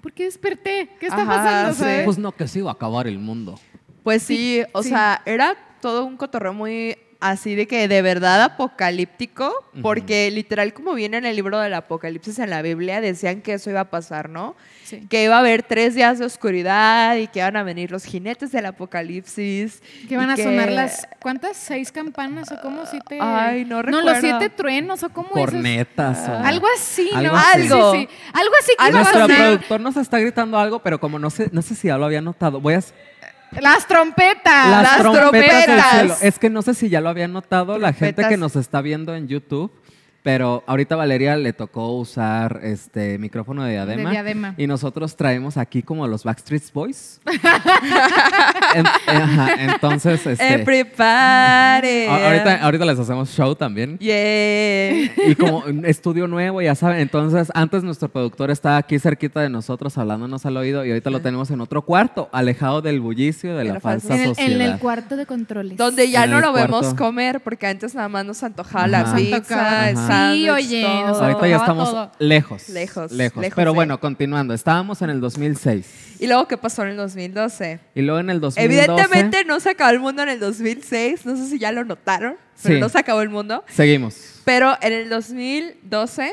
[0.00, 0.88] ¿por qué desperté?
[1.00, 1.74] ¿Qué está Ajá, pasando?
[1.74, 2.04] sabes?
[2.04, 3.58] pues no, que se iba a acabar el mundo.
[4.04, 4.90] Pues sí, o sí.
[4.90, 10.92] sea, era todo un cotorreo muy así de que de verdad apocalíptico, porque literal como
[10.94, 14.28] viene en el libro del Apocalipsis en la Biblia, decían que eso iba a pasar,
[14.28, 14.56] ¿no?
[14.84, 15.06] Sí.
[15.08, 18.52] Que iba a haber tres días de oscuridad y que iban a venir los jinetes
[18.52, 19.82] del Apocalipsis.
[20.08, 21.56] Que van y a sonar las, ¿cuántas?
[21.56, 22.84] ¿Seis campanas o cómo?
[22.86, 23.18] ¿Siete?
[23.20, 24.10] Ay, no No, recuerdo.
[24.10, 25.30] los siete truenos o cómo?
[25.30, 26.28] Cornetas.
[26.28, 27.38] o- Algo así, Algo ¿no?
[27.38, 27.62] así.
[27.62, 27.92] Sí, sí, Algo.
[27.92, 28.08] sí.
[28.32, 29.32] Algo así que Algo iba a Nuestro así.
[29.32, 29.46] sonar.
[29.48, 32.20] productor nos está gritando algo, pero como no sé, no sé si ya lo había
[32.20, 32.80] notado, voy a...
[33.60, 34.70] Las trompetas.
[34.70, 35.90] Las, las trompetas, del trompetas.
[35.92, 36.16] cielo.
[36.22, 39.14] Es que no sé si ya lo habían notado la gente que nos está viendo
[39.14, 39.70] en YouTube,
[40.22, 44.04] pero ahorita a Valeria le tocó usar este micrófono de diadema.
[44.08, 44.54] De diadema.
[44.56, 47.20] Y nosotros traemos aquí como los Backstreet Boys.
[48.74, 52.06] En- ajá, entonces, este, Everybody.
[52.06, 53.98] a- ahorita, ahorita les hacemos show también.
[53.98, 54.92] Yeah.
[55.26, 59.50] Y como un estudio nuevo, ya saben, entonces antes nuestro productor estaba aquí cerquita de
[59.50, 63.64] nosotros hablándonos al oído y ahorita lo tenemos en otro cuarto, alejado del bullicio de
[63.64, 64.50] De la falsa en, el, sociedad.
[64.52, 65.76] en el cuarto de controles.
[65.76, 68.88] Donde ya En no lo vemos comer, porque antes nada más nos antojaba Ajá.
[68.88, 69.90] la pizza, Ajá.
[70.34, 72.12] Sí, oye, nos Ahorita ya estamos todo.
[72.18, 72.68] lejos.
[72.68, 73.36] Lejos, Lejos.
[73.40, 73.74] lejos, Pero sí.
[73.74, 74.54] bueno, continuando.
[74.54, 76.16] Estábamos en el 2006.
[76.20, 77.80] Y luego, ¿qué pasó en el 2012?
[77.94, 78.64] Y luego en el 2012.
[78.64, 82.36] Evidentemente no se acabó el mundo en el 2006, no sé si ya lo notaron,
[82.62, 82.80] pero Sí.
[82.80, 83.64] no se acabó el mundo.
[83.68, 84.40] Seguimos.
[84.44, 86.30] Pero en el 2012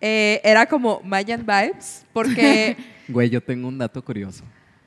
[0.00, 2.76] eh, era como Mayan Vibes, porque,
[3.08, 4.42] Güey, yo tengo un dato curioso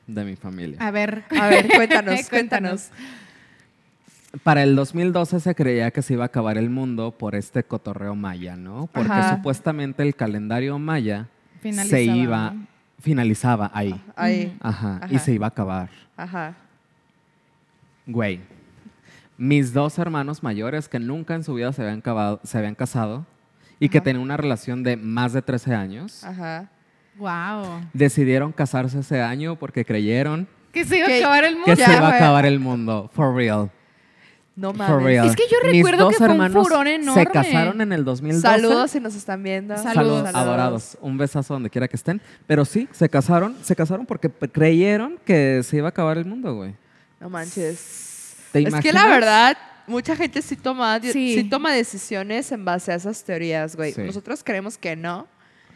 [0.08, 0.78] de mi familia.
[0.80, 1.24] A ver.
[1.40, 2.90] a ver, cuéntanos, cuéntanos.
[4.44, 8.16] Para el 2012 se creía que se iba a acabar el mundo por este cotorreo
[8.16, 8.88] maya, ¿no?
[8.94, 9.36] Porque Ajá.
[9.38, 11.28] supuestamente el calendario maya
[11.62, 12.54] Finalizaba, se iba,
[13.00, 14.02] finalizaba ahí.
[14.16, 15.90] Ahí, Ajá, y se iba a acabar.
[16.18, 16.56] ajá.
[18.08, 18.40] Güey.
[19.38, 23.26] mis dos hermanos mayores que nunca en su vida se habían, acabado- se habían casado
[23.80, 26.70] y que tenían una relación de más de 13 años, Ajá.
[27.18, 27.82] Wow.
[27.94, 31.66] decidieron casarse ese año porque creyeron Que se iba a acabar el mundo.
[31.66, 33.10] que se iba a acabar el mundo.
[33.14, 33.72] For real.
[34.56, 35.04] No For mames.
[35.04, 35.28] real.
[35.28, 37.24] Es que yo Mis recuerdo dos que fue un hermanos furor enorme.
[37.24, 38.42] Se casaron en el 2012.
[38.42, 39.76] Saludos si nos están viendo.
[39.76, 39.94] Saludos.
[39.96, 40.98] Saludos, adorados.
[41.02, 42.22] Un besazo donde quiera que estén.
[42.48, 46.56] Pero sí, se casaron, se casaron porque creyeron que se iba a acabar el mundo,
[46.56, 46.74] güey.
[47.20, 48.36] No manches.
[48.54, 51.12] ¿Te Es que la verdad, mucha gente sí toma, Sí.
[51.36, 51.44] sí.
[51.50, 53.92] toma decisiones en base a esas teorías, güey.
[53.92, 54.02] Sí.
[54.04, 55.28] Nosotros creemos que no,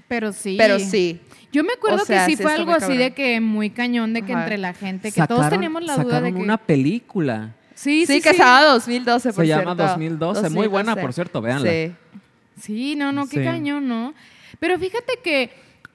[0.08, 0.56] Pero sí.
[0.58, 1.20] pero sí.
[1.52, 4.14] Yo me acuerdo O sea, que sí sí fue algo así de que muy cañón,
[4.14, 4.44] de que Ajá.
[4.44, 6.40] entre la gente, que todos teníamos la duda de que...
[6.40, 7.56] una película.
[7.82, 9.84] Sí, Sí, sí, estaba 2012, por Se llama cierto.
[9.84, 10.50] 2012.
[10.50, 11.02] Muy buena, 2012.
[11.02, 11.70] por cierto, véanla.
[11.72, 11.94] Sí.
[12.62, 13.44] Sí, no, no, qué Sí.
[13.46, 14.14] cañón, ¿no?
[14.60, 15.50] Pero fíjate que...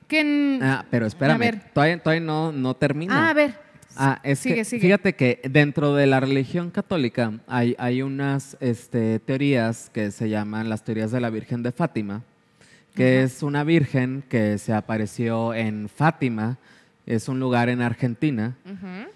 [0.09, 1.61] que en- Ah, pero espérame, A ver.
[1.75, 3.27] todavía, todavía no, no termina.
[3.27, 3.55] Ah, a ver.
[3.97, 4.81] Ah, es Sigue, que sigue.
[4.83, 10.69] fíjate que dentro de la religión católica hay, hay unas este, teorías que se llaman
[10.71, 12.23] las teorías de la Virgen de Fátima,
[12.97, 16.57] que es una virgen que se apareció en Fátima,
[17.07, 18.57] es un lugar en Argentina,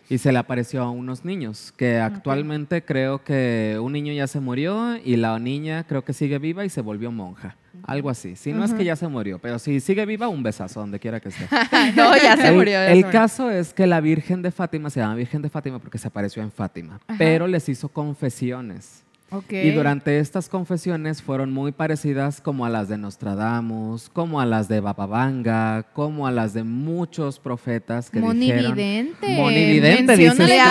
[0.08, 4.40] y se le apareció a unos niños, que actualmente creo que un niño ya se
[4.40, 7.56] murió y la niña creo que sigue viva y se volvió monja.
[7.84, 8.36] Algo así.
[8.36, 11.20] Si no es que ya se murió, pero si sigue viva, un besazo donde quiera
[11.20, 11.46] que esté.
[11.96, 12.72] no, ya se murió.
[12.72, 13.10] ya el se murió.
[13.10, 16.42] caso es que la Virgen de Fátima se llama Virgen de Fátima porque se apareció
[16.42, 19.04] en Fátima, pero les hizo confesiones.
[19.50, 24.68] Y durante estas confesiones fueron muy parecidas como a las de Nostradamus, como a las
[24.68, 28.38] de Baba Vanga, como a las de muchos profetas que dijeron...
[28.38, 29.36] Monividente.
[29.36, 30.16] Monividente,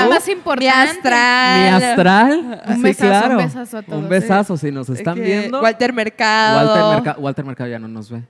[0.09, 0.69] más Mi importante.
[0.71, 1.61] astral.
[1.61, 2.61] Mi astral.
[2.67, 3.37] Un sí, besazo, un claro.
[3.37, 4.03] besazo a todos.
[4.03, 5.61] Un besazo, si nos están Que viendo.
[5.61, 6.57] Walter Mercado.
[6.73, 8.23] Walter, Merca- Walter Mercado ya no nos ve.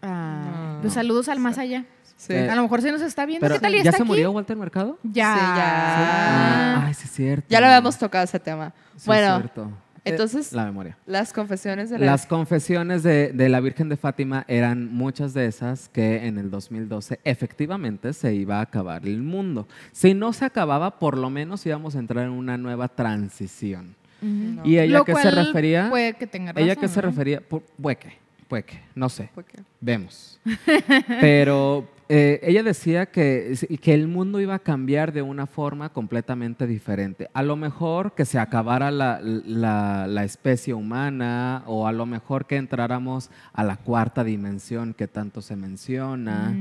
[0.00, 1.84] Ah, pues saludos al más allá.
[2.22, 2.34] Sí.
[2.34, 3.44] Eh, A lo mejor se nos está viendo.
[3.44, 3.72] Pero, ¿Qué tal?
[3.72, 4.08] ¿Y ¿Ya está se aquí?
[4.08, 4.96] murió Walter Mercado?
[5.02, 5.34] Ya.
[5.34, 6.76] Sí, ya.
[6.76, 7.46] Ah, ay, sí es cierto.
[7.48, 8.72] Ya lo habíamos tocado ese tema.
[8.92, 9.72] Sí, es bueno, cierto.
[10.04, 10.96] Eh, entonces- la memoria.
[11.06, 12.06] las confesiones de la...
[12.06, 16.48] Las confesiones de, de la Virgen de Fátima eran muchas de esas que en el
[16.50, 19.66] 2012 efectivamente se iba a acabar el mundo.
[19.90, 23.96] Si no se acababa, por lo menos íbamos a entrar en una nueva transición.
[24.20, 24.60] Ujú.
[24.68, 25.88] ¿Y ella Lo qué se cual refería?
[25.90, 26.64] Puede que tenga razón.
[26.68, 27.08] ¿Ella qué se ¿no?
[27.08, 27.40] refería?
[27.48, 28.12] Pu- Puede que,
[28.46, 29.28] puede que, no sé.
[29.34, 29.60] ¿Por qué?
[29.80, 30.40] Vemos.
[31.20, 36.66] Pero eh, ella decía que, que el mundo iba a cambiar de una forma completamente
[36.66, 37.28] diferente.
[37.32, 42.46] A lo mejor que se acabara la, la- la especie humana o a lo mejor
[42.46, 46.56] que entráramos a la cuarta dimensión que tanto se menciona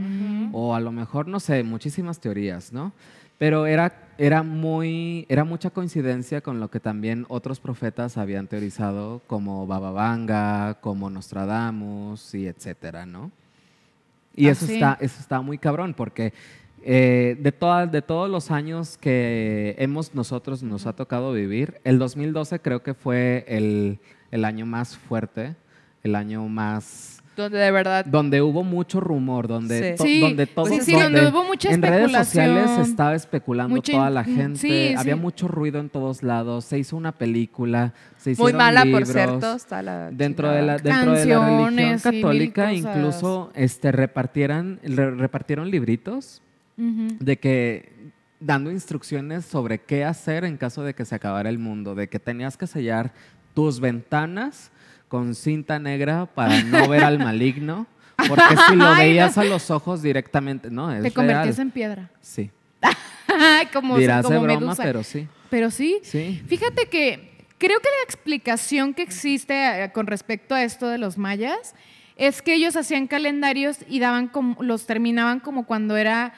[0.54, 2.94] o a lo mejor, no sé, muchísimas teorías, ¿no?
[3.38, 9.22] Pero era, era, muy, era mucha coincidencia con lo que también otros profetas habían teorizado,
[9.26, 13.32] como Baba Vanga, como Nostradamus y etcétera, ¿no?
[14.36, 14.76] Y Ah, eso, sí.
[14.76, 16.34] está, eso está muy cabrón, porque
[16.84, 22.00] eh, de, todas, de todos los años que hemos nosotros nos ha tocado vivir, el
[22.00, 24.00] 2012 creo que fue el,
[24.32, 25.56] el año más fuerte,
[26.04, 28.06] el año más Donde de verdad...
[28.06, 29.98] donde hubo mucho rumor, donde, Sí.
[29.98, 33.76] to- Sí, donde todos, sí, sí, donde hubo mucha en redes sociales se estaba especulando
[33.76, 35.20] mucha toda la mm, gente, sí, había sí.
[35.20, 39.04] mucho ruido en todos lados, se hizo una película, se Muy hicieron mala, libros.
[39.10, 39.54] por cierto.
[39.56, 45.72] Está la Dentro de la, dentro de la religión católica incluso este, repartieran, re- repartieron
[45.72, 46.42] libritos
[46.78, 51.94] de que dando instrucciones sobre qué hacer en caso de que se acabara el mundo,
[51.96, 53.14] de que tenías que sellar
[53.54, 54.72] tus ventanas
[55.12, 57.86] con cinta negra para no ver al maligno,
[58.30, 61.68] porque si lo veías a los ojos directamente, no, es Te convertías real.
[61.68, 62.10] en piedra.
[62.22, 62.50] Sí,
[63.74, 64.84] como dirás como de broma, medusa.
[64.84, 66.00] pero sí, Pero sí.
[66.04, 66.42] sí.
[66.48, 71.18] Fíjate que creo que la explicación que existe eh, con respecto a esto de los
[71.18, 71.76] mayas
[72.16, 76.34] es que ellos hacían calendarios y daban como, los terminaban como cuando era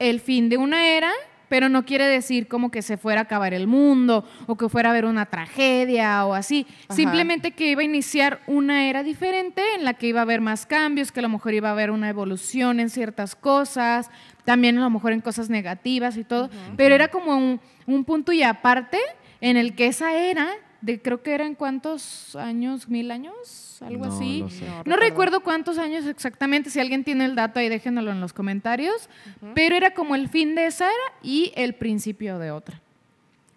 [0.00, 1.12] el fin de una era,
[1.48, 4.88] pero no quiere decir como que se fuera a acabar el mundo o que fuera
[4.88, 6.66] a haber una tragedia o así.
[6.84, 6.94] Ajá.
[6.94, 10.66] Simplemente que iba a iniciar una era diferente en la que iba a haber más
[10.66, 14.10] cambios, que a lo mejor iba a haber una evolución en ciertas cosas,
[14.44, 18.32] también a lo mejor en cosas negativas y todo, pero era como un, un punto
[18.32, 18.98] y aparte
[19.40, 20.48] en el que esa era,
[20.80, 24.44] de creo que eran cuántos años, mil años, algo No así.
[24.48, 24.64] sé.
[24.64, 24.96] No, No recuerdo.
[25.00, 29.08] recuerdo cuántos años exactamente, si alguien tiene el dato ahí déjenlo en los comentarios,
[29.54, 32.80] pero era como el fin de esa era y el principio de otra.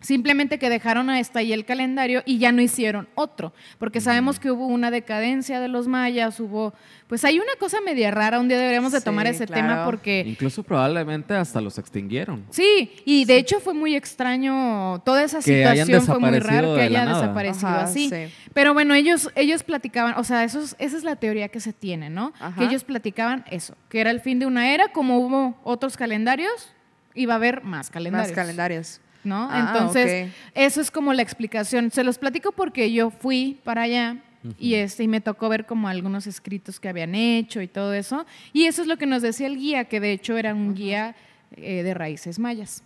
[0.02, 4.50] Simplemente que dejaron hasta ahí el calendario y ya no hicieron otro, porque sabemos que
[4.50, 6.74] hubo una decadencia de los mayas, hubo,
[7.08, 9.62] pues hay una cosa media rara, un día deberíamos de tomar Sí, ese claro.
[9.68, 12.46] tema porque Incluso probablemente hasta los extinguieron.
[12.50, 16.82] Sí, y de hecho fue muy extraño, toda esa Que situación fue muy raro que
[16.84, 18.10] haya desaparecido Ajá, así.
[18.10, 18.34] sí.
[18.54, 21.74] Pero bueno, ellos, ellos platicaban, o sea, eso es- esa es la teoría que se
[21.74, 22.32] tiene, ¿no?
[22.40, 22.58] Ajá.
[22.58, 26.72] Que ellos platicaban eso, que era el fin de una era, como hubo otros calendarios,
[27.16, 28.30] iba a haber más calendarios.
[28.30, 29.02] Más calendarios.
[29.30, 29.48] ¿No?
[29.50, 31.92] Ah, Entonces, eso es como la explicación.
[31.92, 34.18] Se los platico porque yo fui para allá
[34.58, 38.26] y, este, y me tocó ver como algunos escritos que habían hecho y todo eso.
[38.52, 41.16] Y eso es lo que nos decía el guía, que de hecho era un guía
[41.56, 42.84] eh, de raíces mayas.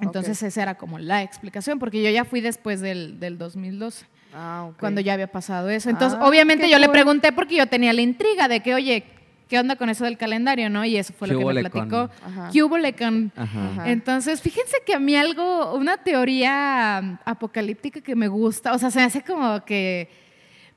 [0.00, 0.48] Entonces, Ok.
[0.48, 5.00] esa era como la explicación, porque yo ya fui después del, del 2012 Ah, cuando
[5.02, 5.90] ya había pasado eso.
[5.90, 9.04] Entonces, Ah, obviamente yo le pregunté porque yo tenía la intriga de que, oye,
[9.52, 10.82] ¿qué onda con eso del calendario, no?
[10.82, 12.08] Y eso fue ¿Qué lo que me platicó.
[12.24, 12.48] Ajá.
[12.50, 13.68] ¿Qué hubole con- Ajá.
[13.72, 13.90] Ajá.
[13.90, 18.90] Entonces, fíjense que a mí algo, una teoría um, apocalíptica que me gusta, o sea,
[18.90, 20.08] se me hace como que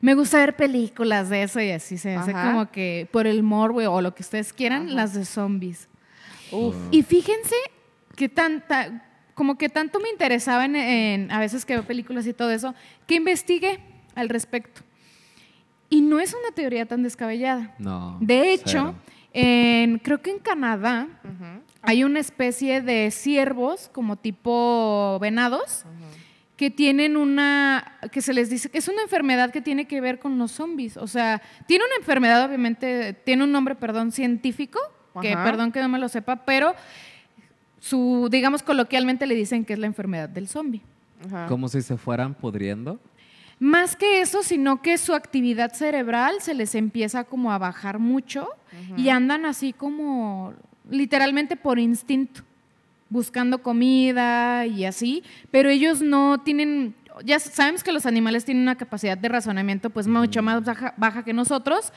[0.02, 2.52] me gusta ver películas de eso y así, se me hace Ajá.
[2.52, 4.94] como que por el morbo o lo que ustedes quieran, Ajá.
[4.96, 5.88] las de zombies.
[6.52, 6.76] Uf.
[6.92, 7.56] Y fíjense
[8.18, 12.34] que tanta, como que tanto me interesaba en, en- a veces que veo películas y
[12.34, 12.76] todo eso,
[13.08, 13.80] que investigué
[14.16, 14.82] al respecto.
[15.96, 17.74] Y no es una teoría tan descabellada.
[17.80, 18.18] No.
[18.20, 18.96] De hecho,
[19.34, 21.08] en- creo que en Canadá
[21.82, 25.86] hay una especie de ciervos como tipo venados
[26.58, 30.20] que tienen una, que se les dice que es una enfermedad que tiene que ver
[30.20, 30.96] con los zombies.
[30.98, 34.80] O sea, tiene una enfermedad, obviamente, tiene un nombre, perdón, científico,
[35.22, 36.74] que perdón que no me lo sepa, pero
[37.80, 40.82] su, digamos coloquialmente le dicen que es la enfermedad del zombie.
[41.48, 43.00] Como si se fueran pudriendo.
[43.60, 48.50] Más que eso, sino que su actividad cerebral se les empieza como a bajar mucho
[48.98, 50.54] y andan así como
[50.90, 52.42] literalmente por instinto,
[53.10, 58.76] buscando comida y así, pero ellos no tienen, ya sabemos que los animales tienen una
[58.76, 61.94] capacidad de razonamiento pues mucho más baja, baja que nosotros,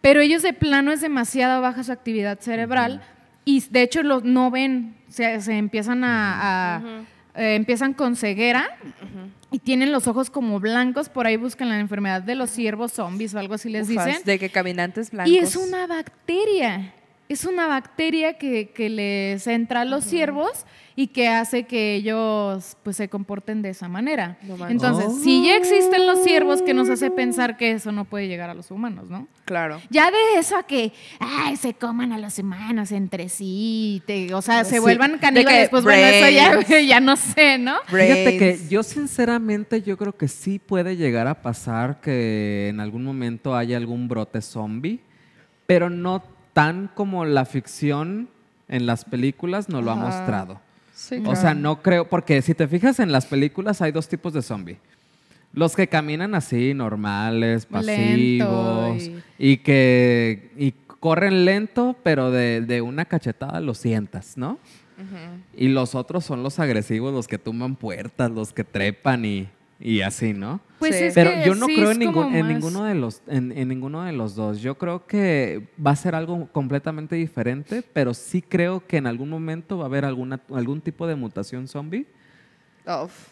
[0.00, 3.02] pero ellos de plano es demasiado baja su actividad cerebral
[3.44, 6.76] y de hecho los no ven, se, se empiezan a, a-
[7.34, 8.76] eh, empiezan con ceguera
[9.50, 13.34] y tienen los ojos como blancos, por ahí buscan la enfermedad de los ciervos zombies
[13.34, 14.22] o algo así les Ufas, dicen.
[14.24, 15.32] De que caminantes blancos.
[15.32, 16.94] Y es una bacteria.
[17.28, 22.76] Es una bacteria que, que les entra a los ciervos y que hace que ellos
[22.82, 24.36] pues se comporten de esa manera.
[24.42, 24.68] No.
[24.68, 28.50] Entonces, si ya existen los ciervos, que nos hace pensar que eso no puede llegar
[28.50, 29.26] a los humanos, ¿no?
[29.44, 29.80] Claro.
[29.90, 34.42] Ya de eso a que ay, se coman a los humanos entre sí, te- o
[34.42, 37.76] sea, se Sí, vuelvan de caníbales, que pues bueno, eso ya, ya no sé, ¿no?
[37.86, 43.04] Fíjate que yo sinceramente yo creo que sí puede llegar a pasar que en algún
[43.04, 45.00] momento haya algún brote zombie,
[45.66, 48.28] pero no tan como la ficción
[48.68, 50.60] en las películas nos lo ha mostrado.
[51.02, 54.32] Sí, O sea, no creo, porque si te fijas en las películas hay dos tipos
[54.32, 54.78] de zombie.
[55.52, 59.56] Los que caminan así, normales, pasivos, y...
[59.56, 64.60] que y corren lento, pero de, de una cachetada lo sientas, ¿no?
[65.56, 69.48] Y los otros son los agresivos, los que tumban puertas, los que trepan y,
[69.82, 70.60] y así, ¿no?
[70.78, 71.04] Pues Sí.
[71.04, 73.52] es Pero que yo no sí creo en, como ningún, en ninguno de los en,
[73.56, 74.60] en ninguno de los dos.
[74.60, 79.28] Yo creo que va a ser algo completamente diferente, pero sí creo que en algún
[79.28, 82.06] momento va a haber alguna algún tipo de mutación zombie.
[82.86, 83.28] Uf.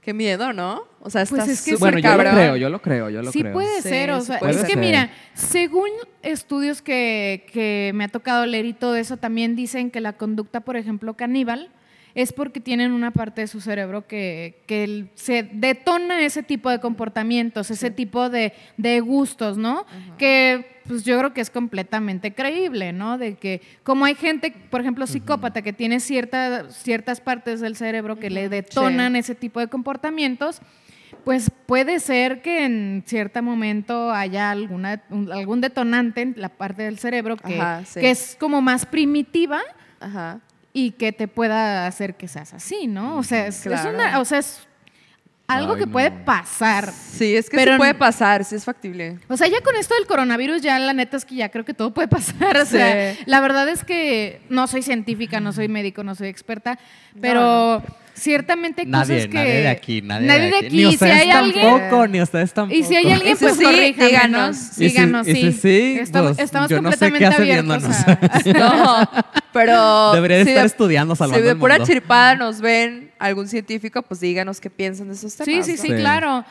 [0.00, 0.84] Qué miedo, ¿no?
[1.00, 3.32] O sea, Pues está es que bueno, yo lo creo, yo lo creo, yo lo
[3.32, 3.52] sí creo.
[3.52, 5.88] puede Sí, ser, o sea, puede es que mira, según
[6.22, 10.60] estudios que, que me ha tocado leer y todo eso, también dicen que la conducta,
[10.60, 11.70] por ejemplo, caníbal,
[12.16, 16.80] es porque tienen una parte de su cerebro que, que se detona ese tipo de
[16.80, 19.84] comportamientos, ese tipo de, de gustos, ¿no?
[20.16, 23.18] Que pues yo creo que es completamente creíble, ¿no?
[23.18, 28.18] De que como hay gente, por ejemplo, psicópata, que tiene cierta- ciertas partes del cerebro
[28.18, 30.62] que le detonan ese tipo de comportamientos,
[31.24, 36.84] pues puede ser que en cierto momento haya alguna, un- algún detonante en la parte
[36.84, 38.00] del cerebro que, Ajá, sí.
[38.00, 39.60] que es como más primitiva
[40.00, 40.40] Ajá.
[40.78, 43.16] Y que te pueda hacer que seas así, ¿no?
[43.16, 44.68] O sea, es, una, o sea, es
[45.46, 46.92] algo Ay, que puede pasar.
[46.92, 49.18] Sí, es que Pero sí puede pasar, sí es factible.
[49.28, 51.72] O sea, ya con esto del coronavirus, ya la neta es que ya creo que
[51.72, 52.58] todo puede pasar.
[52.60, 53.20] O sea, Sí.
[53.24, 56.78] la verdad es que no soy científica, no soy médico, no soy experta,
[57.22, 57.82] pero
[58.16, 59.34] ciertamente hay Nadie, cosas que...
[59.36, 60.66] nadie de aquí, nadie, Nadie de de aquí.
[60.66, 60.76] aquí.
[60.76, 61.66] Ni si hay alguien...
[61.70, 62.78] tampoco, ni ustedes tampoco.
[62.78, 64.76] Y si hay alguien, pues sí, corríjanos, díganos.
[64.76, 65.52] Díganos, sí.
[65.52, 68.52] sí, estamos, pues, estamos yo no sé completamente qué abiertos a...
[68.58, 70.12] No, pero.
[70.14, 74.02] Debería de si estar estudiando, salvando Si de el pura chiripada nos ven algún científico,
[74.02, 75.46] pues díganos qué piensan de esos temas.
[75.66, 75.76] sí, ¿no?
[75.76, 75.88] sí, Sí.
[75.94, 76.44] claro.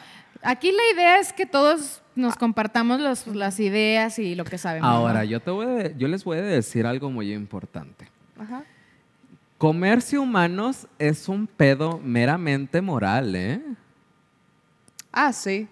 [0.43, 4.88] Aquí la idea es que todos nos compartamos los- las ideas y lo que sabemos.
[4.89, 4.95] ¿no?
[4.95, 8.08] Ahora, yo, te voy a- yo les voy a decir algo muy importante.
[8.39, 8.63] Ajá.
[9.65, 13.60] Comerse humanos es un pedo meramente moral, ¿eh?
[15.12, 15.67] Ah, sí.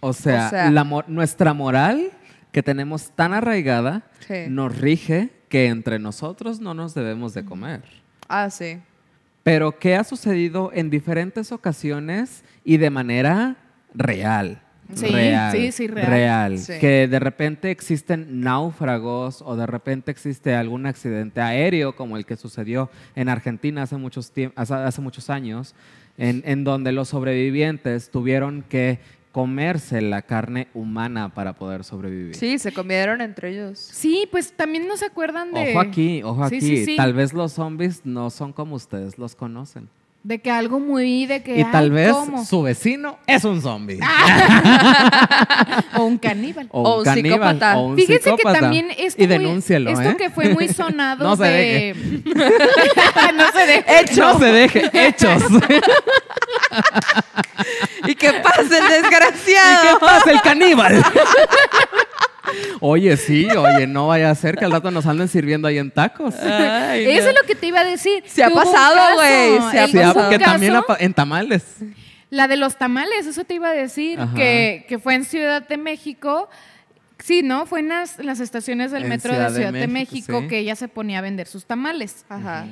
[0.00, 2.10] O sea, O sea- la mo- nuestra moral
[2.52, 4.44] que tenemos tan arraigada Sí.
[4.48, 7.82] nos rige que entre nosotros no nos debemos de comer.
[8.30, 8.80] Ah, sí.
[9.42, 13.56] Pero ¿qué ha sucedido en diferentes ocasiones y de manera
[13.92, 14.62] real?
[14.94, 16.06] Sí, real, sí, sí, real.
[16.06, 16.58] real.
[16.58, 16.74] Sí.
[16.78, 22.36] Que de repente existen náufragos o de repente existe algún accidente aéreo como el que
[22.36, 25.74] sucedió en Argentina hace muchos, hace, hace muchos años,
[26.18, 28.98] en, en donde los sobrevivientes tuvieron que
[29.32, 32.34] comerse la carne humana para poder sobrevivir.
[32.34, 33.78] Sí, se comieron entre ellos.
[33.78, 35.70] Sí, pues también no se acuerdan de.
[35.70, 36.66] Ojo aquí, ojo Sí, aquí.
[36.66, 36.96] sí, sí.
[36.96, 39.88] Tal vez los zombies no son como ustedes los conocen.
[40.24, 41.58] De que algo muy de que.
[41.58, 42.44] Y tal vez ¿cómo?
[42.44, 43.98] su vecino es un zombie.
[45.96, 46.68] O un caníbal.
[46.70, 47.32] O O un caníbal.
[47.54, 47.78] psicópata.
[47.78, 48.52] O un Fíjense psicópata.
[48.54, 50.16] que también esto, Y muy- denúncielo, esto ¿eh?
[50.16, 51.94] que fue muy sonado No se de...
[52.24, 54.14] no se deje.
[54.16, 54.90] No se deje.
[54.92, 55.42] Hechos.
[58.06, 59.98] ¿Y qué pasa el ¿Y qué desgraciado?
[60.00, 61.04] pasa, el caníbal?
[62.80, 65.90] Oye, sí, oye, no vaya a ser que al rato nos anden sirviendo ahí en
[65.90, 66.34] tacos.
[66.36, 67.30] Ay, Eso no.
[67.30, 68.24] es lo que te iba a decir.
[68.26, 71.64] Se ha Que pasado, güey, se ha hubo ah, porque también en tamales.
[72.30, 75.76] La de los tamales, eso te iba a decir, que, que fue en Ciudad de
[75.76, 76.48] México.
[77.18, 77.66] Sí, ¿no?
[77.66, 80.48] Fue en las, estaciones del En metro Ciudad de Ciudad de México, México sí.
[80.48, 82.24] que ella se ponía a vender sus tamales.
[82.28, 82.66] Ajá.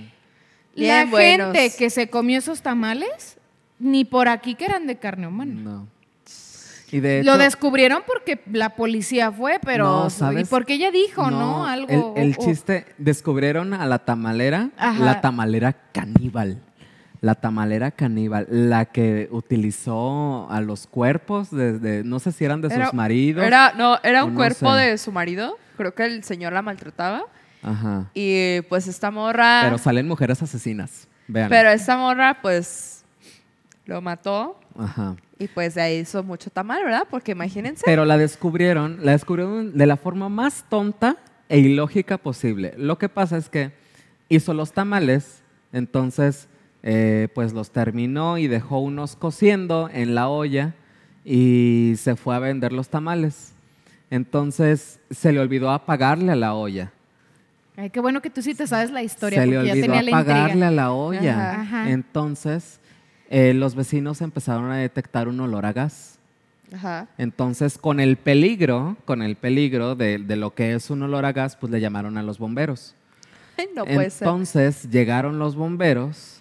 [0.75, 1.55] La buenos.
[1.55, 3.39] gente que se comió esos tamales,
[3.79, 5.55] ni por aquí que eran de carne humana.
[5.55, 5.89] No.
[6.93, 10.47] Y de Lo descubrieron porque la policía fue, pero No, ¿sabes?
[10.47, 11.67] y porque ella dijo, ¿no?
[11.67, 12.15] Algo.
[12.17, 15.05] El, chiste, descubrieron a la tamalera, Ajá.
[15.05, 16.61] la tamalera caníbal.
[17.21, 22.63] La tamalera caníbal, la que utilizó a los cuerpos de, de- no sé si eran
[22.63, 23.45] de Era- sus maridos.
[23.45, 24.81] Era, no, era un no cuerpo sé.
[24.81, 25.59] de su marido.
[25.77, 27.25] Creo que el señor la maltrataba.
[27.63, 28.11] Ajá.
[28.15, 29.61] Y pues esta morra.
[29.65, 31.07] Pero salen mujeres asesinas.
[31.29, 31.49] Vean.
[31.51, 33.05] pero esta morra, pues.
[33.85, 34.59] Lo mató.
[34.79, 35.15] Ajá.
[35.41, 37.09] Y pues de ahí hizo mucho tamal, ¿verdad?
[37.11, 37.83] Porque imagínense.
[37.87, 41.17] Pero la descubrieron, la descubrieron de la forma más tonta
[41.49, 42.75] e ilógica posible.
[42.77, 43.73] Lo que pasa es que
[44.29, 46.47] hizo los tamales, entonces
[46.83, 50.75] eh, pues los terminó y dejó unos cociendo en la olla
[51.25, 53.55] y se fue a vender los tamales.
[54.11, 56.93] Entonces se le olvidó apagarle a la olla.
[57.77, 60.01] Ay, qué bueno que tú sí te sabes la historia, se le ya olvidó tenía
[60.01, 61.53] apagarle a la olla.
[61.53, 61.61] Ajá.
[61.63, 61.91] Ajá.
[61.91, 62.80] Entonces
[63.31, 66.19] eh, los vecinos empezaron a detectar un olor a gas.
[66.73, 67.09] Ajá.
[67.19, 71.33] Entonces, con el peligro, con el peligro de, de lo que es un olor a
[71.33, 72.95] gas, pues le llamaron a los bomberos.
[73.75, 74.27] No puede ser.
[74.27, 76.41] Entonces, llegaron los bomberos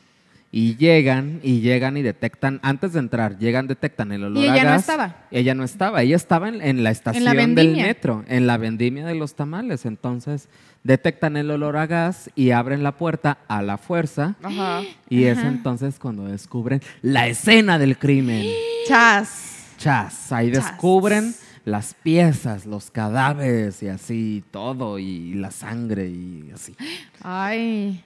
[0.52, 4.54] y llegan y llegan y detectan, antes de entrar, llegan, detectan el olor Y a
[4.54, 4.82] ella no gas.
[4.82, 5.16] estaba.
[5.30, 9.16] Ella no estaba, ella estaba en, en la estación del metro, en la vendimia de
[9.16, 9.86] los tamales.
[9.86, 10.48] Entonces,
[10.90, 14.36] detectan el olor a gas y abren la puerta a la fuerza.
[14.42, 14.82] Ajá.
[15.08, 18.48] Y es entonces cuando descubren la escena del crimen.
[18.88, 19.68] Chas.
[19.78, 20.66] Chas, ahí Chas.
[20.66, 26.76] descubren las piezas, los cadáveres y así todo, y la sangre y así.
[27.22, 28.04] Ay,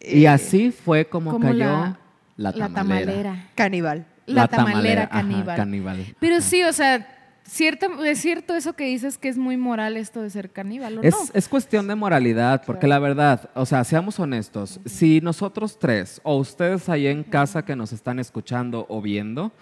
[0.00, 1.98] Y así fue como, como cayó la,
[2.36, 3.06] la, la tamalera.
[3.12, 3.48] tamalera.
[3.56, 4.06] Caníbal.
[4.26, 5.56] La, tamalera, caníbal.
[5.56, 6.14] caníbal.
[6.20, 7.17] Pero sí, o sea,
[7.52, 11.02] cierto, es cierto eso que dices que es muy moral esto de ser caníbal, ¿o
[11.02, 11.20] Es, no?
[11.34, 16.36] es cuestión de moralidad, porque la verdad, o sea, seamos honestos, si nosotros tres o
[16.36, 19.52] ustedes ahí en casa que nos están escuchando o viendo,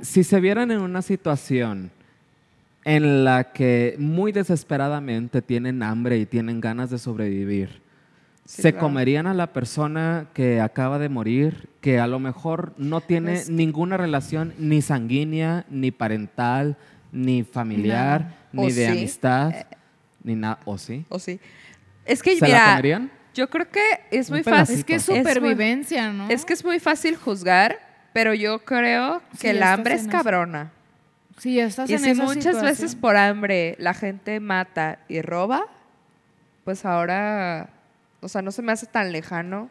[0.00, 1.90] si se vieran en una situación
[2.84, 7.80] en la que muy desesperadamente tienen hambre y tienen ganas de sobrevivir,
[8.44, 8.88] Sí, se claro.
[8.88, 13.48] comerían a la persona que acaba de morir, que a lo mejor no tiene Pues-
[13.50, 16.76] ninguna relación ni sanguínea, ni parental,
[17.12, 18.90] ni familiar, ni de sí.
[18.90, 19.54] amistad,
[20.24, 21.04] ni nada, o sí.
[21.08, 21.38] ¿O sí?
[22.04, 23.10] Es que, ¿Se la mira, comerían?
[23.34, 24.78] yo creo que es muy fácil.
[24.78, 26.28] es que es muy- supervivencia, ¿no?
[26.28, 27.78] Es que es muy fácil juzgar,
[28.12, 30.16] pero yo creo Sí, que el hambre es en eso.
[30.18, 30.72] cabrona.
[31.38, 32.64] si estás Y en si esa muchas situación.
[32.66, 35.66] veces por hambre la gente mata y roba,
[36.64, 37.70] pues ahora,
[38.20, 39.68] o sea, no se me hace tan lejano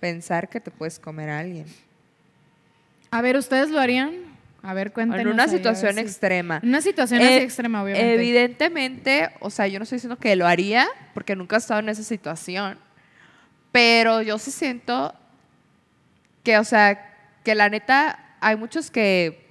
[0.00, 1.66] pensar que te puedes comer a alguien.
[3.10, 4.14] A ver, ¿ustedes lo harían?
[4.68, 5.22] A ver, cuéntenos.
[5.24, 6.60] En una ver situación si- extrema.
[6.62, 8.14] En una situación así Eh, extrema, obviamente.
[8.14, 11.88] Evidentemente, o sea, yo no estoy diciendo que lo haría, porque nunca he estado en
[11.88, 12.78] esa situación,
[13.72, 15.14] pero yo sí siento
[16.44, 19.46] que, o sea, que la neta, hay muchos que,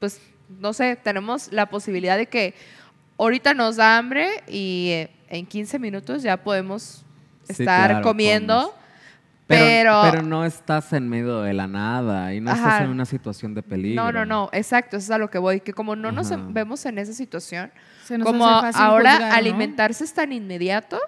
[0.00, 2.54] pues, no sé, tenemos la posibilidad de que
[3.16, 7.04] ahorita nos da hambre y eh, en 15 minutos ya podemos
[7.44, 8.77] Sí, estar claro, comiendo, comes.
[9.48, 10.22] Pero, pero...
[10.22, 14.04] no estás en medio de la nada y no estás en una situación de peligro.
[14.04, 16.84] no, no, no, exacto, eso es a lo que voy, que como no nos vemos
[16.84, 17.72] en esa situación,
[18.04, 19.36] Se nos como hace fácil ahora juzgar, ¿no?
[19.36, 21.00] alimentarse es tan inmediato,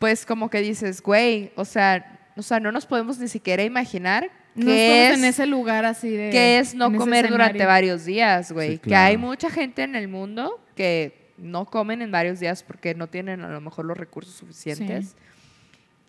[0.00, 4.30] pues como que dices, güey, o sea, o sea, no nos podemos ni siquiera imaginar
[4.56, 6.30] No qué estamos es, en ese lugar así de.
[6.30, 8.72] qué es no comer durante varios días, güey.
[8.72, 12.94] Sí, Que hay mucha gente en el mundo que no comen en varios días porque
[12.94, 15.16] no tienen a lo mejor los recursos suficientes.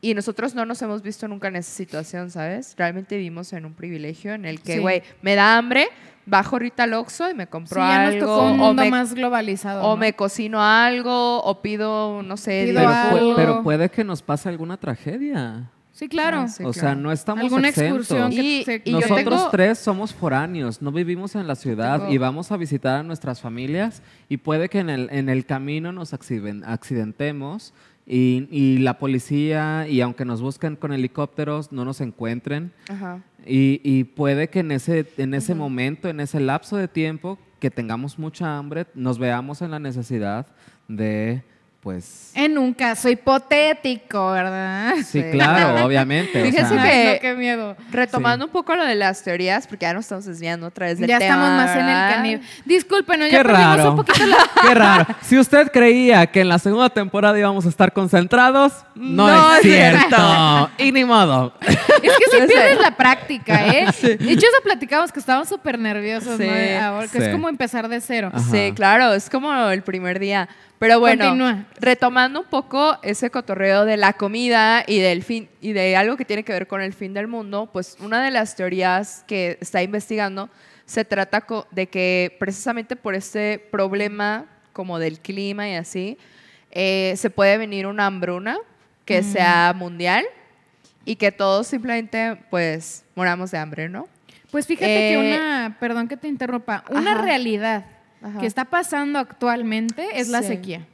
[0.01, 2.73] Y nosotros no nos hemos visto nunca en esa situación, ¿sabes?
[2.77, 4.79] Realmente vivimos en un privilegio en el que, Sí.
[4.79, 5.87] güey, me da hambre,
[6.25, 8.25] bajo ahorita al Oxxo y me compro Sí, ya nos algo.
[8.27, 9.83] tocó un o mundo me, más globalizado.
[9.83, 9.97] o ¿no?
[9.97, 13.35] me cocino algo, o pido, no sé, Pido Pero, digo, pu- algo.
[13.35, 15.69] pero puede que nos pase alguna tragedia.
[15.91, 16.41] Sí, claro.
[16.41, 16.63] Ah, sí.
[16.63, 18.09] o sea, no estamos Alguna exentos.
[18.09, 21.99] excursión que Y- se- y Nosotros tengo- tres somos foráneos, no vivimos en la ciudad
[21.99, 25.45] Tengo- y vamos a visitar a nuestras familias y puede que en el, en el
[25.45, 27.73] camino nos acciden- accidentemos
[28.09, 32.73] y, y la policía, y aunque nos busquen con helicópteros, no nos encuentren.
[32.89, 33.23] Ajá.
[33.45, 37.69] Y, y puede que en ese, en ese momento, en ese lapso de tiempo, que
[37.69, 40.47] tengamos mucha hambre, nos veamos en la necesidad
[40.87, 41.43] de,
[41.81, 42.31] pues...
[42.35, 44.95] En un caso hipotético, ¿verdad?
[44.97, 45.23] Sí, Sí.
[45.31, 46.41] claro, obviamente.
[46.41, 47.75] o Fíjense sea, que- no, qué miedo.
[47.91, 51.09] Retomando un poco lo de las teorías, porque ya nos estamos desviando otra vez del
[51.09, 52.41] Ya tema, estamos más en el.
[52.65, 53.91] Discúlpenos, Qué ya raro.
[53.91, 54.37] un poquito la...
[54.67, 55.05] Qué raro.
[55.21, 59.65] Si usted creía que en la segunda temporada íbamos a estar concentrados, no, No es
[59.65, 60.69] es cierto.
[60.77, 61.53] y ni modo.
[61.61, 62.47] Es que si Ese.
[62.47, 63.85] pierdes la práctica, ¿eh?
[64.01, 66.45] De hecho, eso platicamos que estábamos súper nerviosos, Sí.
[66.47, 66.85] ¿no?
[66.85, 67.23] Ahora, que Sí.
[67.25, 68.29] es como empezar de cero.
[68.33, 68.45] Ajá.
[68.51, 70.47] Sí, claro, es como el primer día.
[70.79, 71.65] Pero bueno, Continúa.
[71.81, 76.23] retomando un poco ese cotorreo de la comida y del fin y de algo que
[76.23, 79.83] tiene que ver con el fin del mundo, pues una de las teorías que está
[79.83, 80.49] investigando
[80.85, 86.17] se trata de que precisamente por este problema como del clima y así,
[86.71, 88.57] eh, se puede venir una hambruna
[89.03, 90.23] que sea mundial
[91.03, 94.07] y que todos simplemente pues moramos de hambre, ¿no?
[94.51, 97.21] Pues fíjate que Eh, una, perdón que te interrumpa, una Ajá.
[97.23, 97.85] realidad
[98.21, 98.39] Ajá.
[98.39, 100.49] que está pasando actualmente es la Sí.
[100.49, 100.85] sequía,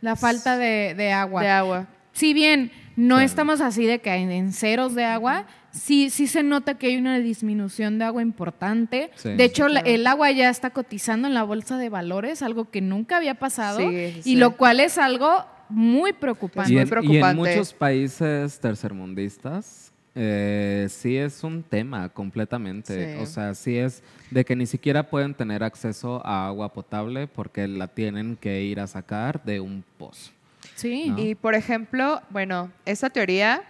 [0.00, 1.42] la falta de, de agua.
[1.42, 1.86] De agua.
[2.12, 3.26] si bien no Claro.
[3.26, 6.96] estamos así de que en, en ceros de agua, sí, sí se nota que hay
[6.98, 9.10] una disminución de agua importante.
[9.14, 9.30] Sí.
[9.30, 9.86] de hecho, Claro.
[9.86, 13.78] el agua ya está cotizando en la bolsa de valores, algo que nunca había pasado,
[13.78, 16.72] Sí, y lo cual es algo muy preocupante.
[16.72, 17.34] Y muy en, y en preocupante.
[17.36, 23.16] muchos países tercermundistas, eh, sí es un tema completamente.
[23.16, 23.22] Sí.
[23.22, 27.68] O sea, sí es de que ni siquiera pueden tener acceso a agua potable porque
[27.68, 30.32] la tienen que ir a sacar de un pozo.
[30.74, 31.10] Sí.
[31.10, 31.18] ¿no?
[31.18, 33.62] Y por ejemplo, bueno, esta teoría,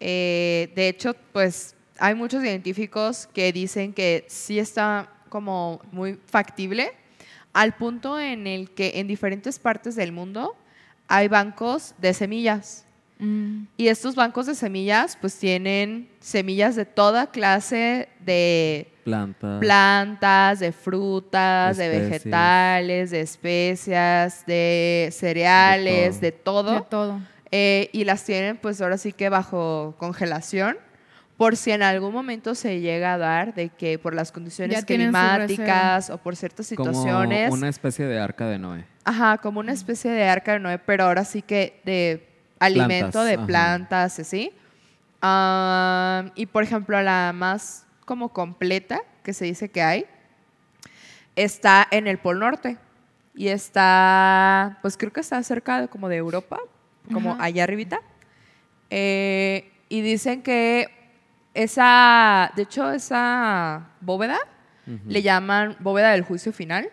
[0.00, 6.92] eh, de hecho, pues hay muchos científicos que dicen que sí está como muy factible,
[7.52, 10.56] al punto en el que en diferentes partes del mundo
[11.08, 12.84] hay bancos de semillas.
[13.24, 13.66] Mm.
[13.76, 19.60] Y estos bancos de semillas, pues tienen semillas de toda clase de Plantas.
[19.60, 26.74] plantas, de frutas, de vegetales, de especias, de cereales, De de todo.
[26.74, 27.20] De todo.
[27.50, 30.76] Eh, y las tienen pues ahora sí que bajo congelación
[31.36, 36.10] por si en algún momento se llega a dar de que por las condiciones climáticas
[36.10, 38.84] o por ciertas situaciones, Como una especie de arca de Noé.
[39.04, 42.33] ajá, como una especie de arca de Noé, pero ahora sí que de
[42.64, 43.46] alimento, Plantas, de ajá.
[43.46, 44.52] plantas, así.
[46.34, 50.06] Y por ejemplo, la más como completa que se dice que hay
[51.36, 52.76] está en el Pol Norte
[53.34, 56.58] y está, pues creo que está cerca de, como de Europa,
[57.12, 57.44] como Ajá.
[57.44, 58.00] allá arribita.
[58.90, 60.88] Eh, y dicen que
[61.54, 64.38] esa, de hecho, esa bóveda
[65.06, 66.90] le llaman bóveda del juicio final.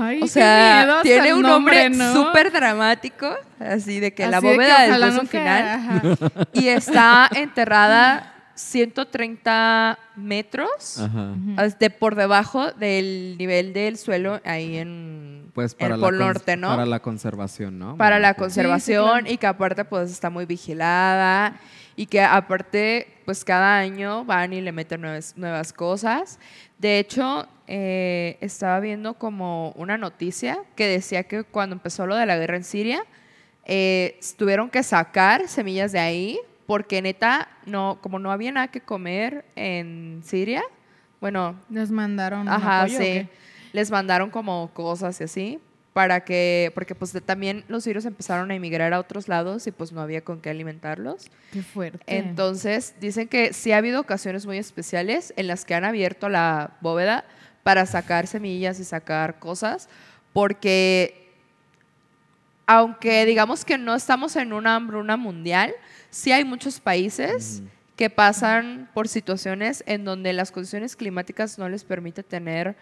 [0.00, 2.12] Ay, O sea, miedo tiene un nombre ¿no?
[2.12, 3.28] súper dramático,
[3.58, 5.68] así de que la Así de bóveda del nunca- final.
[5.68, 6.00] ajá.
[6.52, 11.34] Y está enterrada 130 metros Ajá.
[11.78, 16.68] de por debajo del nivel del suelo ahí en, Pues en el Norte, ¿no?
[16.68, 17.96] para la conservación, ¿no?
[17.96, 19.30] para la conservación claro.
[19.30, 21.60] y que aparte pues está muy vigilada
[21.96, 26.38] y que aparte pues cada año van y le meten nuevas, nuevas cosas.
[26.78, 32.26] De hecho, eh, estaba viendo como una noticia que decía que cuando empezó lo de
[32.26, 33.04] la guerra en Siria,
[33.64, 38.80] eh, tuvieron que sacar semillas de ahí porque neta, no, como no había nada que
[38.80, 40.62] comer en Siria,
[41.20, 43.04] bueno, Les mandaron Ajá, apoyo, ¿o sí.
[43.04, 43.28] qué?
[43.72, 45.60] Les mandaron como cosas y así
[45.92, 49.92] para que, porque pues también los sirios empezaron a emigrar a otros lados y pues
[49.92, 51.30] no había con qué alimentarlos.
[51.52, 52.02] Qué fuerte.
[52.06, 56.78] Entonces dicen que sí ha habido ocasiones muy especiales en las que han abierto la
[56.80, 57.24] bóveda
[57.62, 59.88] para sacar semillas y sacar cosas,
[60.32, 61.30] porque
[62.66, 65.74] aunque digamos que no estamos en una hambruna mundial,
[66.12, 67.62] sí hay muchos países
[67.96, 72.76] que pasan por situaciones en donde las condiciones climáticas no les permite tener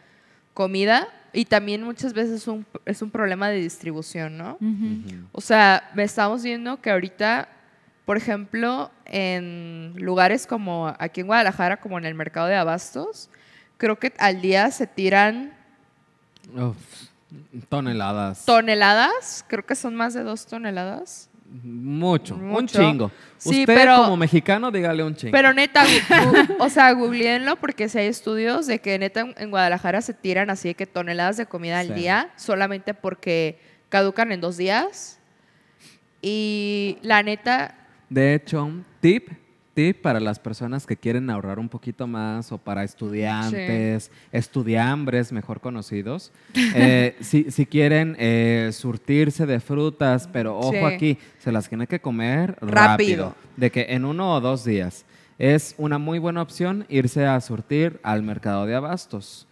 [0.53, 4.59] comida y también muchas veces es un, es un problema de distribución, ¿no?
[5.33, 7.49] O sea, me estamos viendo que ahorita,
[8.05, 13.31] por ejemplo, en lugares como aquí en Guadalajara, como en el mercado de abastos,
[13.79, 15.53] creo que al día se tiran
[16.57, 16.77] Uf,
[17.69, 18.45] toneladas.
[18.45, 23.11] toneladas, creo que son más de dos toneladas Mucho, un chingo.
[23.37, 25.33] Sí, Usted pero- como mexicano, dígale un chingo.
[25.33, 25.83] Pero neta,
[26.61, 30.69] o sea, googleenlo porque si hay estudios de que neta en- Guadalajara se tiran así
[30.69, 31.89] de que toneladas de comida Sí.
[31.89, 35.19] al día solamente porque caducan en dos días.
[36.23, 37.75] Y la neta,
[38.09, 38.71] De hecho,
[39.01, 39.29] tip,
[39.81, 45.61] tip para las personas que quieren ahorrar un poquito más o para estudiantes, estudiambres mejor
[45.61, 46.33] conocidos.
[46.75, 50.79] eh, si, si quieren eh, surtirse de frutas, pero ojo Sí.
[50.79, 52.71] aquí, se las tiene que comer rápido.
[52.71, 53.35] Rápido.
[53.57, 55.05] De que en uno o dos días.
[55.39, 59.47] Es una muy buena opción irse a surtir al mercado de abastos.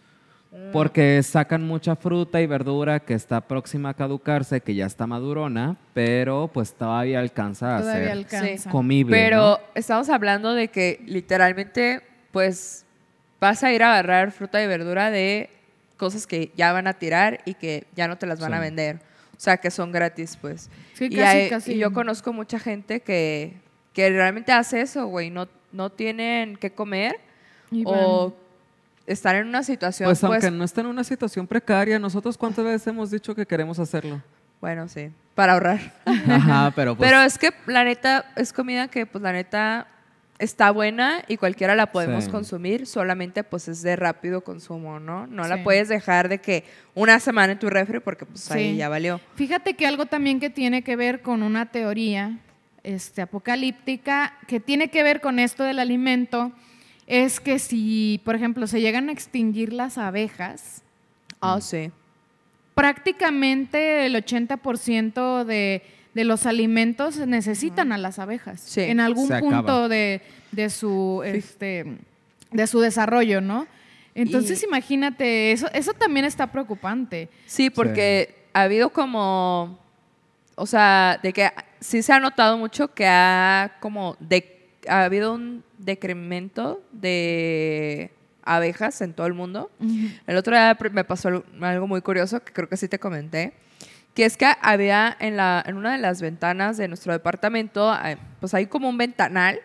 [0.51, 0.71] Mm.
[0.71, 5.77] Porque sacan mucha fruta y verdura que está próxima a caducarse, que ya está madurona,
[5.93, 8.69] pero pues todavía alcanza a Todavía ser alcanza.
[8.71, 9.15] comible.
[9.15, 9.59] pero ¿no?
[9.75, 12.83] estamos hablando de que literalmente, pues,
[13.39, 15.49] vas a ir a agarrar fruta y verdura de
[15.97, 18.61] cosas que ya van a tirar y que ya no te las van a Sí.
[18.63, 18.95] vender.
[19.37, 20.69] O sea, que son gratis, pues.
[20.95, 21.73] Sí, y, casi, hay- casi.
[21.73, 23.53] y yo conozco mucha gente que,
[23.93, 25.29] que realmente hace eso, güey.
[25.29, 27.17] No, no tienen que comer
[27.71, 28.33] Y o
[29.11, 32.63] estar en una situación, Pues pues, aunque no esté en una situación precaria, nosotros cuántas
[32.65, 34.21] veces hemos dicho que queremos hacerlo.
[34.61, 35.79] bueno, sí, para ahorrar.
[36.05, 39.87] Ajá, pero pues Pero es que la neta es comida que, pues la neta
[40.37, 42.29] está buena y cualquiera la podemos Sí.
[42.29, 45.27] consumir, solamente pues es de rápido consumo, ¿no?
[45.27, 46.63] No la puedes dejar de que
[46.95, 48.77] una semana en tu refri porque pues ahí Sí.
[48.77, 49.19] ya valió.
[49.35, 52.37] Fíjate que algo también que tiene que ver con una teoría
[52.83, 56.53] este, apocalíptica, que tiene que ver con esto del alimento,
[57.09, 60.83] es que si, por ejemplo, se llegan a extinguir las abejas,
[61.41, 61.91] Ah, sí.
[62.75, 65.81] prácticamente el 80% de,
[66.13, 68.81] de los alimentos necesitan a las abejas Sí.
[68.81, 71.97] en algún punto de, de su este
[72.51, 73.67] de su desarrollo, ¿no?
[74.15, 77.29] Entonces Y- imagínate, eso, eso también está preocupante.
[77.45, 79.77] Sí, porque ha habido como,
[80.55, 84.58] o sea, de que sí se ha notado mucho que ha como, de,
[84.89, 88.11] ha habido un decremento de
[88.43, 89.69] abejas en todo el mundo.
[90.27, 93.53] El otro día me pasó algo- muy curioso que creo que sí te comenté,
[94.15, 97.93] que es que había en, la, en una de las ventanas de nuestro departamento,
[98.39, 99.59] pues hay como un ventanal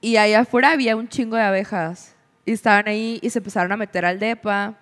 [0.00, 2.14] y ahí afuera había un chingo de abejas
[2.44, 4.74] y estaban ahí y se empezaron a meter al depa.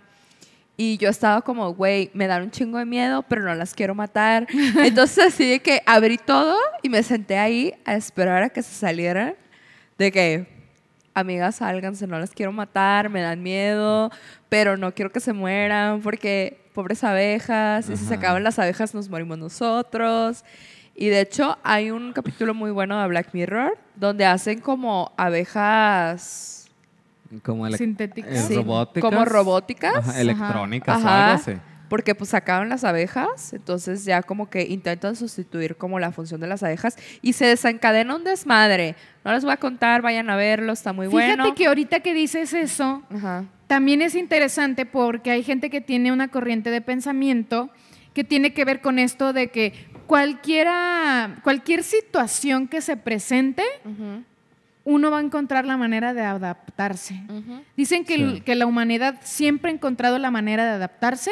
[0.76, 3.94] Y yo estaba como, güey, me dan un chingo de miedo, pero no las quiero
[3.94, 4.48] matar.
[4.76, 8.74] Entonces así de que abrí todo y me senté ahí a esperar a que se
[8.74, 9.36] salieran.
[9.98, 10.46] De que,
[11.14, 14.10] amigas, sálganse, no las quiero matar, me dan miedo,
[14.48, 18.94] pero no quiero que se mueran porque pobres abejas, y si se acaban las abejas
[18.94, 20.44] nos morimos nosotros.
[20.96, 26.68] Y de hecho hay un capítulo muy bueno de Black Mirror donde hacen como abejas
[27.42, 28.30] como Sintéticas.
[28.32, 29.10] eh, Sí, robóticas.
[29.10, 29.96] como robóticas.
[29.96, 31.24] Ajá, electrónicas o Ajá.
[31.30, 31.52] algo así.
[31.88, 36.46] Porque pues sacaron las abejas, entonces ya como que intentan sustituir como la función de
[36.46, 38.96] las abejas y se desencadena un desmadre.
[39.24, 41.54] No les voy a contar, vayan a verlo, está muy Fíjate bueno.
[41.54, 43.44] que ahorita que dices eso, Ajá.
[43.66, 47.70] también es interesante porque hay gente que tiene una corriente de pensamiento
[48.14, 49.72] que tiene que ver con esto de que
[50.06, 53.62] cualquiera, cualquier situación que se presente,
[54.84, 57.20] uno va a encontrar la manera de adaptarse.
[57.76, 58.40] Dicen que, Sí.
[58.44, 61.30] que la humanidad siempre ha encontrado la manera de adaptarse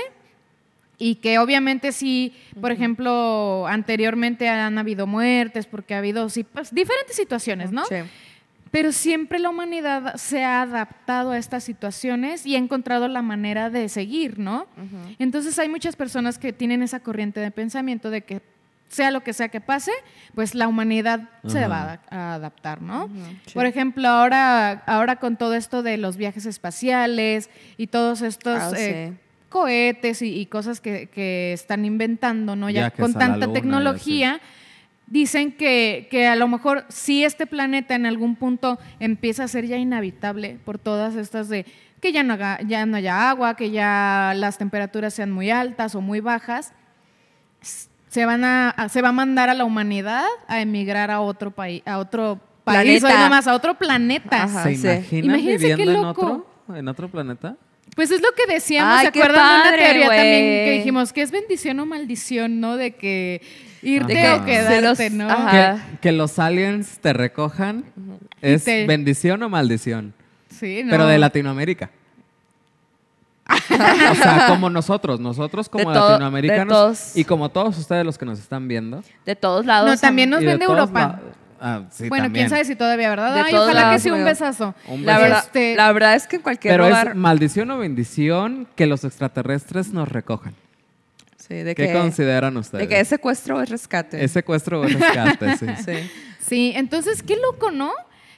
[0.99, 6.73] y que obviamente sí, por ejemplo, anteriormente han habido muertes porque ha habido sí, pues,
[6.75, 7.85] diferentes situaciones, ¿no?
[7.87, 7.97] Sí.
[8.71, 13.69] Pero siempre la humanidad se ha adaptado a estas situaciones y ha encontrado la manera
[13.69, 14.67] de seguir, ¿no?
[15.19, 18.41] Entonces hay muchas personas que tienen esa corriente de pensamiento de que
[18.89, 19.91] sea lo que sea que pase,
[20.35, 23.09] pues la humanidad se va a, ada- a adaptar, ¿no?
[23.47, 23.53] Sí.
[23.55, 28.71] Por ejemplo, ahora, ahora con todo esto de los viajes espaciales y todos estos Ah,
[28.77, 29.19] eh, sí.
[29.53, 32.71] Cohetes y, y cosas que, que están inventando, ¿no?
[32.71, 34.41] Ya, con tanta luna tecnología,
[35.07, 39.67] dicen que, que a lo mejor si este planeta en algún punto empieza a ser
[39.67, 41.67] ya inhabitable por todas estas de
[42.01, 45.95] que ya no, haga- ya no haya agua, que ya las temperaturas sean muy altas
[45.95, 46.73] o muy bajas,
[48.09, 51.83] se van a, se va a mandar a la humanidad a emigrar a otro país,
[51.87, 54.45] a otro país, nomás, a otro planeta.
[54.45, 54.65] Ajá.
[54.65, 54.87] ¿Se sí.
[54.89, 57.57] imaginan Imagínense qué viviendo en otro, en otro planeta?
[57.95, 61.23] Pues es lo que decíamos, Ay, ¿se acuerdan de una teoría también que dijimos que
[61.23, 62.77] es bendición o maldición, ¿no?
[62.77, 63.43] De que
[63.83, 64.37] irte Ajá.
[64.37, 65.29] o De que quedarte, los- ¿no?
[65.51, 67.85] Que, que los aliens te recojan
[68.41, 70.15] es te- bendición o maldición,
[70.51, 70.91] Sí, ¿no?
[70.91, 71.91] pero de Latinoamérica.
[73.51, 77.17] o sea, como nosotros, nosotros como De todo- de latinoamericanos todos.
[77.17, 79.03] y como todos ustedes los que nos están viendo.
[79.27, 79.91] De todos lados.
[79.91, 81.21] No, también nos de ven de Europa.
[81.63, 82.45] La- Ah, sí, bueno, también.
[82.47, 83.35] quién sabe si todavía, ¿verdad?
[83.35, 84.75] De Ay, todos ojalá que lados, sí, un besazo.
[84.89, 85.23] Un La beso.
[85.29, 87.09] verdad, Este- la verdad es que en cualquier Pero lugar.
[87.09, 90.55] es maldición o bendición que los extraterrestres nos recojan.
[91.39, 92.89] Sí, de ¿Qué que, consideran ustedes?
[92.89, 94.23] de que es secuestro o es rescate.
[94.25, 95.57] ¿Es secuestro o rescate?
[95.57, 95.67] Sí.
[95.85, 96.11] Sí.
[96.41, 97.93] Sí, entonces qué loco, ¿no?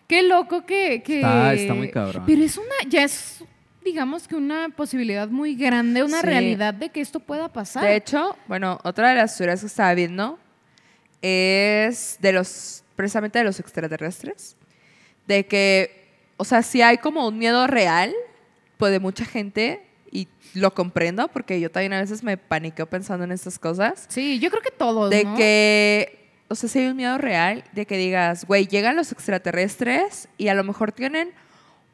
[0.07, 1.03] Qué loco que...
[1.03, 2.25] que- Está- está muy cabrón.
[2.27, 3.43] Pero es una, ya es,
[3.85, 6.27] digamos que una posibilidad muy grande, una Sí.
[6.27, 7.85] realidad de que esto pueda pasar.
[7.85, 10.39] De hecho, bueno, otra de las teorías que estaba viendo
[11.23, 14.57] es de los, precisamente de los extraterrestres,
[15.27, 18.13] de que, o sea, si hay como un miedo real,
[18.77, 23.25] pues de mucha gente, y lo comprendo, porque yo también a veces me paniqueo pensando
[23.25, 25.37] en estas cosas, Sí, yo creo que todos, de ¿no?
[25.37, 30.29] que, o sea, si hay un miedo real, de que digas, güey, llegan los extraterrestres
[30.39, 31.33] y a lo mejor tienen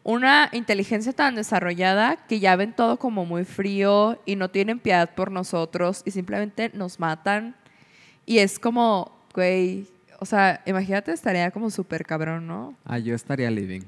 [0.02, 5.14] una inteligencia tan desarrollada que ya ven todo como muy frío y no tienen piedad
[5.14, 7.54] por nosotros y simplemente nos matan.
[8.24, 9.86] Y es como, güey,
[10.20, 12.74] o sea, imagínate, estaría como súper cabrón, ¿no?
[12.84, 13.80] Ah, yo estaría living.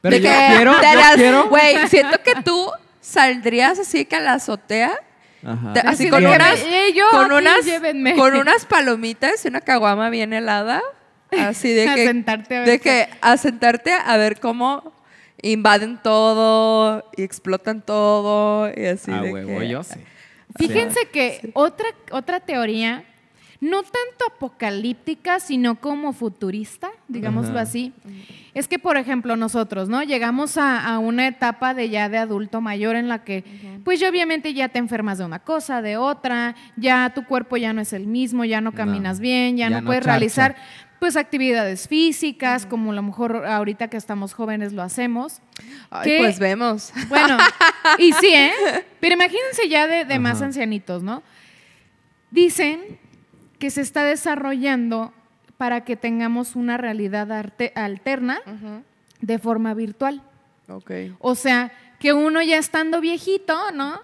[0.00, 1.48] Pero De yo que quiero, te yo las- quiero.
[1.48, 4.92] Güey, siento que tú saldrías así que a la azotea
[5.46, 5.74] Ajá.
[5.74, 8.16] Te- así Así con unas, "Eh, yo con unas, llévenme".
[8.16, 10.80] con unas palomitas y una caguama bien helada,
[11.38, 14.94] así de A que, sentarte a ver de qué- que a sentarte a ver cómo
[15.42, 20.00] invaden todo y explotan todo y así Ah, de huevo, que- yo sí.
[20.56, 23.04] Fíjense que otra, otra teoría,
[23.64, 27.62] no tanto apocalíptica, sino como futurista, digámoslo Ajá.
[27.62, 27.92] así,
[28.52, 30.02] es que, por ejemplo, nosotros, ¿no?
[30.02, 33.42] Llegamos a, a una etapa de ya de adulto mayor en la que,
[33.82, 37.72] pues, ya obviamente ya te enfermas de una cosa, de otra, ya tu cuerpo ya
[37.72, 40.12] no es el mismo, ya no No, caminas bien, ya, ya no, no puedes charcha.
[40.18, 40.56] realizar,
[41.00, 45.40] pues, actividades físicas, como a lo mejor ahorita que estamos jóvenes lo hacemos.
[45.90, 46.92] Ay, que- pues vemos.
[47.08, 47.38] Bueno,
[47.98, 48.52] y sí, ¿eh?
[49.00, 51.22] Pero imagínense ya de, de más ancianitos, ¿no?
[52.30, 52.98] Dicen
[53.58, 55.12] que se está desarrollando
[55.56, 58.40] para que tengamos una realidad arte- alterna
[59.20, 60.22] de forma virtual.
[60.68, 60.90] Ok.
[61.20, 64.00] O sea, que uno ya estando viejito, ¿no?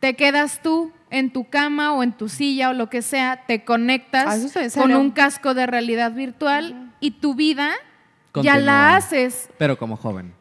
[0.00, 3.54] Te quedas tú en tu cama o en tu silla o lo que sea, te
[3.54, 7.72] Ah, conectas en con un casco de realidad virtual y tu vida
[8.42, 10.32] ya la haces Pero como joven.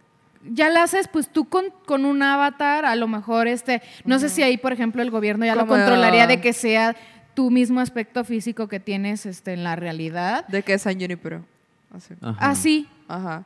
[0.44, 4.30] ya la haces pues tú con, con un avatar, a lo mejor este, no sé
[4.30, 6.96] si ahí por ejemplo el gobierno ya lo controlaría de que sea
[7.34, 10.48] tu mismo aspecto físico que tienes este, en la realidad.
[10.48, 11.44] De que es San Junipero.
[11.96, 12.14] Así.
[12.22, 12.50] Ajá.
[12.50, 13.46] Así, Ajá.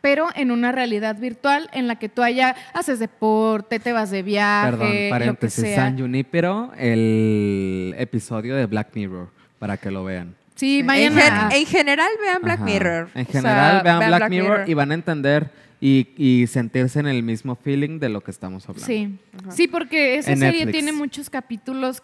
[0.00, 4.22] pero en una realidad virtual en la que tú allá haces deporte, te vas de
[4.22, 5.64] viaje, Perdón, lo que paréntesis.
[5.64, 5.76] sea.
[5.76, 9.28] San Junipero, el episodio de Black Mirror,
[9.58, 10.34] para que lo vean.
[10.56, 12.64] Sí, En, vayan gen- en general vean Black Ajá.
[12.64, 13.08] Mirror.
[13.14, 17.06] En O sea, general, vean, Black, Mirror, y van a entender y, y sentirse en
[17.08, 18.86] el mismo feeling de lo que estamos hablando.
[18.86, 19.18] Sí,
[19.50, 20.72] sí, porque esa En serie Netflix.
[20.84, 22.02] tiene muchos capítulos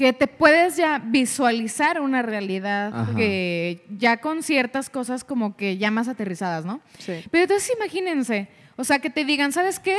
[0.00, 3.14] que te puedes ya visualizar una realidad Ajá.
[3.14, 6.80] que ya con ciertas cosas como que ya más aterrizadas, ¿no?
[6.98, 7.22] Sí.
[7.30, 9.94] Pero entonces imagínense, o sea, que te digan, ¿sabes qué?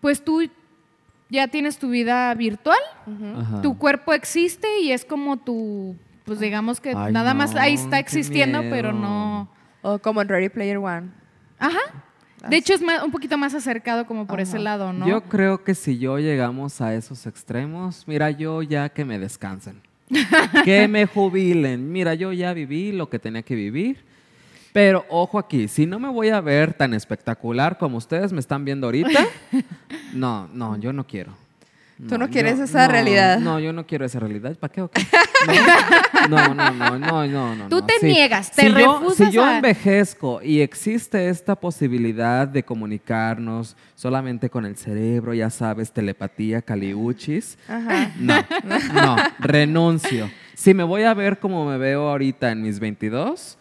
[0.00, 0.50] Pues tú
[1.28, 3.62] ya tienes tu vida virtual, Ajá.
[3.62, 8.00] tu cuerpo existe y es como tu, pues digamos que Ay, nada más ahí está
[8.00, 9.48] existiendo, pero no...
[9.82, 11.08] O como en Ready Player One.
[11.60, 11.78] Ajá.
[12.48, 15.06] De hecho es más- un poquito más acercado como por ese lado, ¿no?
[15.06, 19.80] Yo creo que si yo llegamos a esos extremos, mira, yo ya que me descansen.
[20.64, 21.92] que me jubilen.
[21.92, 24.04] Mira, yo ya viví lo que tenía que vivir.
[24.72, 28.64] Pero ojo aquí, si no me voy a ver tan espectacular como ustedes me están
[28.64, 29.26] viendo ahorita,
[30.14, 31.32] no, no, yo no quiero.
[32.08, 33.38] Tú no quieres esa no, realidad.
[33.40, 34.56] No, yo no quiero esa realidad.
[34.58, 35.02] ¿Para qué o qué?
[36.28, 37.68] No, no, no, no, no, no.
[37.68, 37.86] Tú no.
[37.86, 38.06] te Sí.
[38.06, 43.76] niegas, te si yo, refusas Si yo a- envejezco y existe esta posibilidad de comunicarnos
[43.94, 48.12] solamente con el cerebro, ya sabes, telepatía, caliuchis, Ajá.
[48.18, 48.34] no,
[48.94, 50.30] no, renuncio.
[50.54, 53.58] Si me voy a ver como me veo ahorita en mis 22,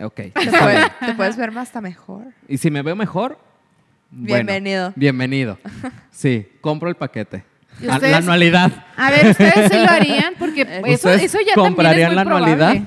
[0.00, 0.14] ok.
[0.14, 0.88] Te, está puede- bien.
[1.06, 2.24] te puedes ver más hasta mejor.
[2.48, 3.38] Y si me veo mejor,
[4.10, 4.92] bueno, Bienvenido.
[4.96, 5.58] bienvenido.
[6.10, 7.44] Sí, compro el paquete.
[7.80, 7.98] ¿Y A-?
[7.98, 8.72] La anualidad.
[8.96, 12.14] A ver, ustedes sí lo harían porque eso, ¿Ustedes eso ya también es comprarían muy
[12.16, 12.56] la anualidad?
[12.72, 12.84] probable.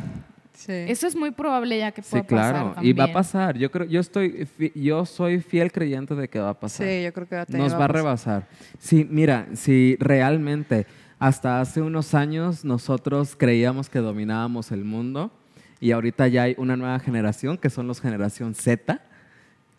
[0.54, 0.74] Sí.
[0.88, 2.70] Eso es muy probable ya que Sí, pueda claro.
[2.70, 3.58] pasar Y va a pasar.
[3.58, 6.86] Yo creo, yo estoy, yo soy fiel creyente de que va a pasar.
[6.86, 8.48] Sí, yo creo que también Nos va a rebasar.
[8.78, 10.86] Sí, mira, si realmente
[11.18, 15.32] hasta hace unos años nosotros creíamos que dominábamos el mundo
[15.80, 19.02] y ahorita ya hay una nueva generación que son los generación Z,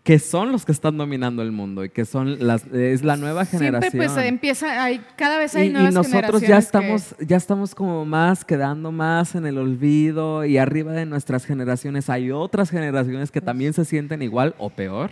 [0.03, 3.45] que son los que están dominando el mundo y que son las es la nueva
[3.47, 3.91] generación.
[3.93, 7.37] Siempre pues empieza, hay, cada vez hay y, y nuevas nosotros ya que- estamos, ya
[7.37, 12.71] estamos como más quedando más en el olvido y arriba de nuestras generaciones hay otras
[12.71, 15.11] generaciones que también se sienten igual o peor.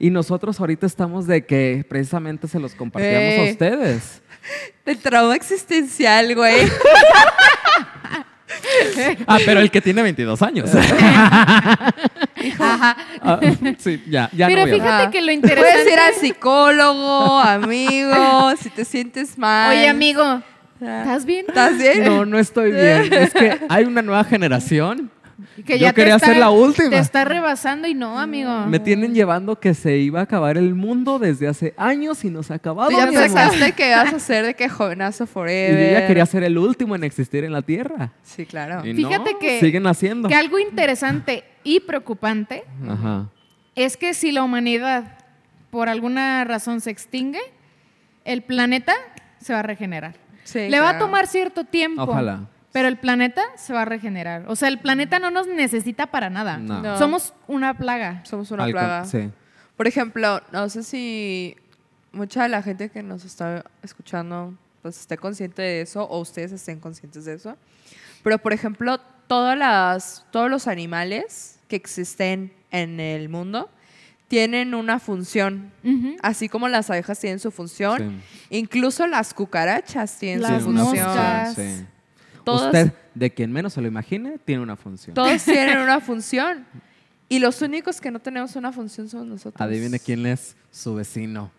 [0.00, 3.50] Y nosotros ahorita estamos de que precisamente se los compartíamos a Eh.
[3.52, 4.22] ustedes.
[4.86, 6.66] El trauma existencial, güey.
[9.26, 10.70] Ah, pero el que tiene 22 años.
[12.58, 12.96] Ajá.
[13.22, 13.40] Ah,
[13.78, 15.10] sí, ya, ya Pero no voy fíjate Ajá.
[15.10, 15.92] que lo Puedes interesante...
[15.92, 19.70] ir al psicólogo, amigo, si te sientes mal.
[19.76, 20.42] Oye, amigo,
[20.82, 21.00] Ah.
[21.02, 21.44] ¿estás bien?
[21.46, 22.04] ¿Estás bien?
[22.04, 23.12] No, no estoy bien.
[23.12, 25.10] Es que hay una nueva generación.
[25.66, 26.90] Que Yo quería está- ser la última.
[26.90, 28.66] Te está rebasando y no, amigo.
[28.66, 32.42] Me tienen llevando que se iba a acabar el mundo desde hace años y no
[32.42, 32.90] se ha acabado.
[32.90, 35.86] Tú ya pensaste que vas a ser de que jovenazo Y forever.
[35.94, 38.12] yo ya quería ser el último en existir en la Tierra.
[38.22, 38.86] Sí, claro.
[38.86, 40.28] Y Fíjate no, que- siguen haciendo.
[40.28, 43.28] Que algo interesante y preocupante Ajá.
[43.74, 45.18] es que si la humanidad
[45.70, 47.40] por alguna razón se extingue,
[48.24, 48.94] el planeta
[49.40, 50.14] se va a regenerar.
[50.44, 52.02] Sí, Le va a tomar cierto tiempo.
[52.02, 52.48] Ojalá.
[52.72, 54.44] Pero el planeta se va a regenerar.
[54.46, 56.58] O sea, el planeta no nos necesita para nada.
[56.58, 56.82] No.
[56.82, 56.98] No.
[56.98, 58.22] Somos una plaga.
[58.24, 59.04] Somos una plaga.
[59.04, 59.30] Sí.
[59.76, 61.56] Por ejemplo, no sé si
[62.12, 66.52] mucha de la gente que nos está escuchando pues esté consciente de eso o ustedes
[66.52, 67.56] estén conscientes de eso.
[68.22, 73.68] Pero por ejemplo, todas las, todos los animales que existen en el mundo
[74.28, 75.72] tienen una función.
[76.22, 81.06] Así como las abejas tienen su función, incluso las cucarachas tienen Las su función.
[81.06, 81.54] moscas.
[81.54, 81.86] Sí.
[82.46, 85.14] Usted, de quien menos se lo imagine, tiene una función.
[85.14, 86.66] Todos tienen una función.
[87.28, 89.60] Y los únicos que no tenemos una función somos nosotros.
[89.60, 91.50] Adivine quién es su vecino.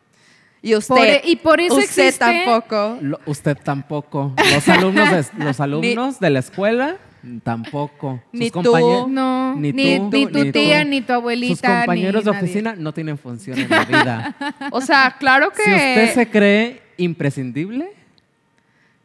[0.61, 0.93] Y usted.
[0.95, 2.97] Por e- y por eso usted existe- tampoco.
[3.01, 4.33] Lo- usted tampoco.
[4.53, 6.97] Los alumnos de, los alumnos de la escuela
[7.43, 8.21] tampoco.
[8.31, 8.61] Sus Ni tú.
[8.61, 10.89] compañe- No, Ni ni, tú, ni tu ni tía, tú.
[10.89, 11.55] ni tu abuelita.
[11.55, 12.43] Sus compañeros ni de nadie.
[12.45, 14.35] oficina no tienen función en la vida.
[14.71, 15.63] O sea, claro que.
[15.63, 17.91] Si usted se cree imprescindible,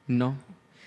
[0.07, 0.35] no.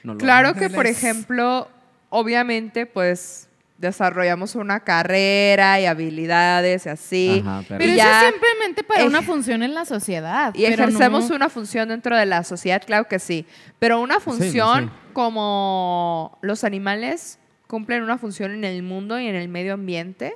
[0.10, 1.70] No lo Claro que, por ejemplo,
[2.10, 3.47] obviamente, pues
[3.78, 7.43] desarrollamos una carrera y habilidades y así.
[7.45, 10.53] Ajá, pero- Pero y eso es simplemente para una función en la sociedad.
[10.53, 13.45] Y pero ejercemos no- una función dentro de la sociedad, claro que sí.
[13.80, 14.91] Pero una función sí.
[15.14, 20.36] como los animales cumplen una función en el mundo y en el medio ambiente,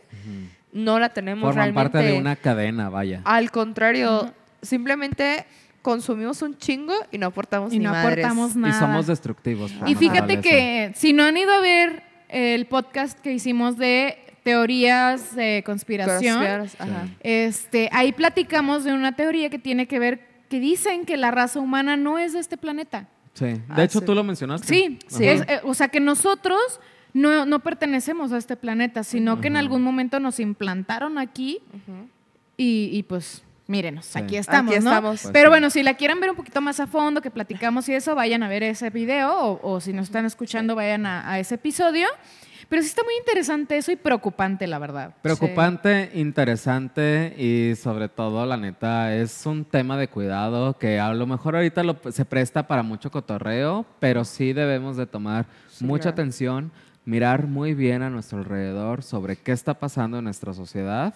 [0.72, 1.90] no la tenemos Forman realmente.
[1.92, 3.22] parte de una cadena, vaya.
[3.26, 5.46] Al contrario, simplemente
[5.84, 8.26] consumimos un chingo y no aportamos Y ni no madres.
[8.26, 8.80] aportamos Y nada.
[8.80, 9.72] somos destructivos.
[9.86, 15.36] Y fíjate que si no han ido a ver el podcast que hicimos de teorías
[15.36, 17.08] de conspiración, ajá.
[17.20, 21.60] este, ahí platicamos de una teoría que tiene que ver que dicen que la raza
[21.60, 23.08] humana no es de este planeta.
[23.34, 23.46] Sí.
[23.46, 24.06] De Ah, hecho, sí.
[24.06, 24.68] tú lo mencionaste.
[24.68, 25.26] Sí, Sí.
[25.26, 26.60] es, eh, o sea que nosotros
[27.14, 31.60] no, no pertenecemos a este planeta, sino que en algún momento nos implantaron aquí
[32.58, 34.20] y, y, pues mírenos, Sí.
[34.20, 35.22] aquí estamos, Aquí estamos.
[35.22, 35.52] Pues Pero sí.
[35.52, 38.44] bueno, si la quieren ver un poquito más a fondo, que platicamos y eso, vayan
[38.44, 42.08] a ver ese video o, o si nos están escuchando, vayan a, a ese episodio.
[42.70, 45.14] Pero sí está muy interesante eso y preocupante, la verdad.
[45.22, 51.28] Preocupante, interesante y sobre todo, la neta, es un tema de cuidado que a lo
[51.28, 55.46] mejor ahorita lo- se presta para mucho cotorreo, pero sí debemos de tomar
[55.82, 56.14] mucha claro.
[56.14, 56.72] atención,
[57.06, 61.14] mirar muy bien a nuestro alrededor sobre qué está pasando en nuestra sociedad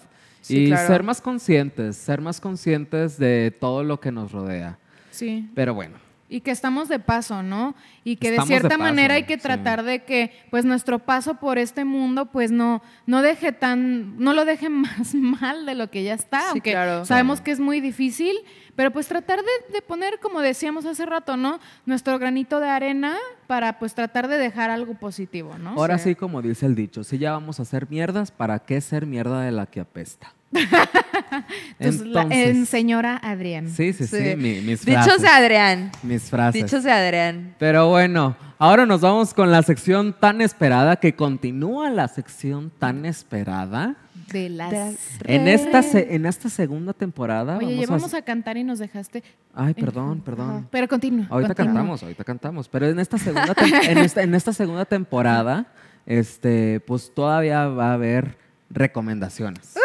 [0.47, 0.87] Sí, y claro.
[0.87, 4.77] ser más conscientes, ser más conscientes de todo lo que nos rodea.
[5.11, 5.49] Sí.
[5.55, 5.95] Pero bueno,
[6.29, 7.73] Y que estamos de paso, ¿no?
[8.03, 9.39] Y que Estamos de de cierta paso, manera hay que sí.
[9.43, 14.33] tratar de que pues nuestro paso por este mundo pues no, no deje tan, no
[14.33, 17.05] lo deje más mal de lo que ya está, Sí, aunque claro.
[17.05, 18.35] sabemos que es muy difícil,
[18.75, 21.59] pero pues tratar de, de poner, como decíamos hace rato, ¿no?
[21.85, 23.15] Nuestro granito de arena
[23.47, 25.69] para pues tratar de dejar algo positivo, ¿no?
[25.77, 26.09] ahora Sí.
[26.09, 29.41] sí como dice el dicho, si ya vamos a hacer mierdas, ¿para qué ser mierda
[29.43, 30.33] de la que apesta?
[31.79, 33.69] Entonces, la- en señora Adrián.
[33.69, 34.35] Sí, sí, sí, Sí.
[34.35, 35.21] mi- mis Dichos frases.
[35.21, 35.91] de Adrián.
[36.03, 36.63] Mis frases.
[36.63, 37.55] Dichos de Adrián.
[37.59, 43.05] Pero bueno, ahora nos vamos con la sección tan esperada, que continúa la sección tan
[43.05, 43.95] esperada.
[44.31, 44.71] De las...
[44.71, 48.17] De las- En esta, en esta segunda temporada Oye, vamos llevamos a...
[48.17, 49.23] a cantar y nos dejaste...
[49.53, 50.67] Ay, perdón, perdón.
[50.69, 51.27] Pero continúa.
[51.29, 51.73] Ahorita continúa.
[51.73, 52.67] cantamos, ahorita cantamos.
[52.69, 55.67] Pero en esta segunda, en esta, en esta segunda temporada,
[56.05, 58.37] este, pues todavía va a haber
[58.69, 59.75] recomendaciones.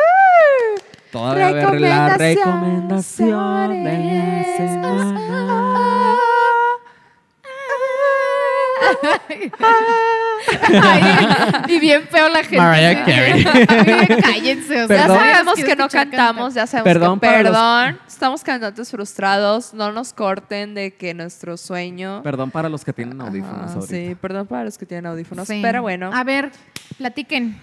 [1.12, 3.92] Todavía a la recomendación de la semana.
[10.82, 11.26] Ay,
[11.68, 12.56] y bien feo la gente.
[12.58, 13.44] Mariah Carey.
[14.22, 14.96] Cállense, o sea.
[14.96, 17.98] Ya sabemos que no cantamos, ya sabemos Perdón que los- perdón.
[18.08, 22.22] Estamos cantantes frustrados, no nos corten de que nuestro sueño.
[22.22, 23.86] Perdón para los que tienen audífonos Ajá, ahorita.
[23.86, 25.60] sí, perdón para los que tienen audífonos, Sí.
[25.62, 26.10] pero bueno.
[26.12, 26.50] A ver,
[26.98, 27.60] platiquen.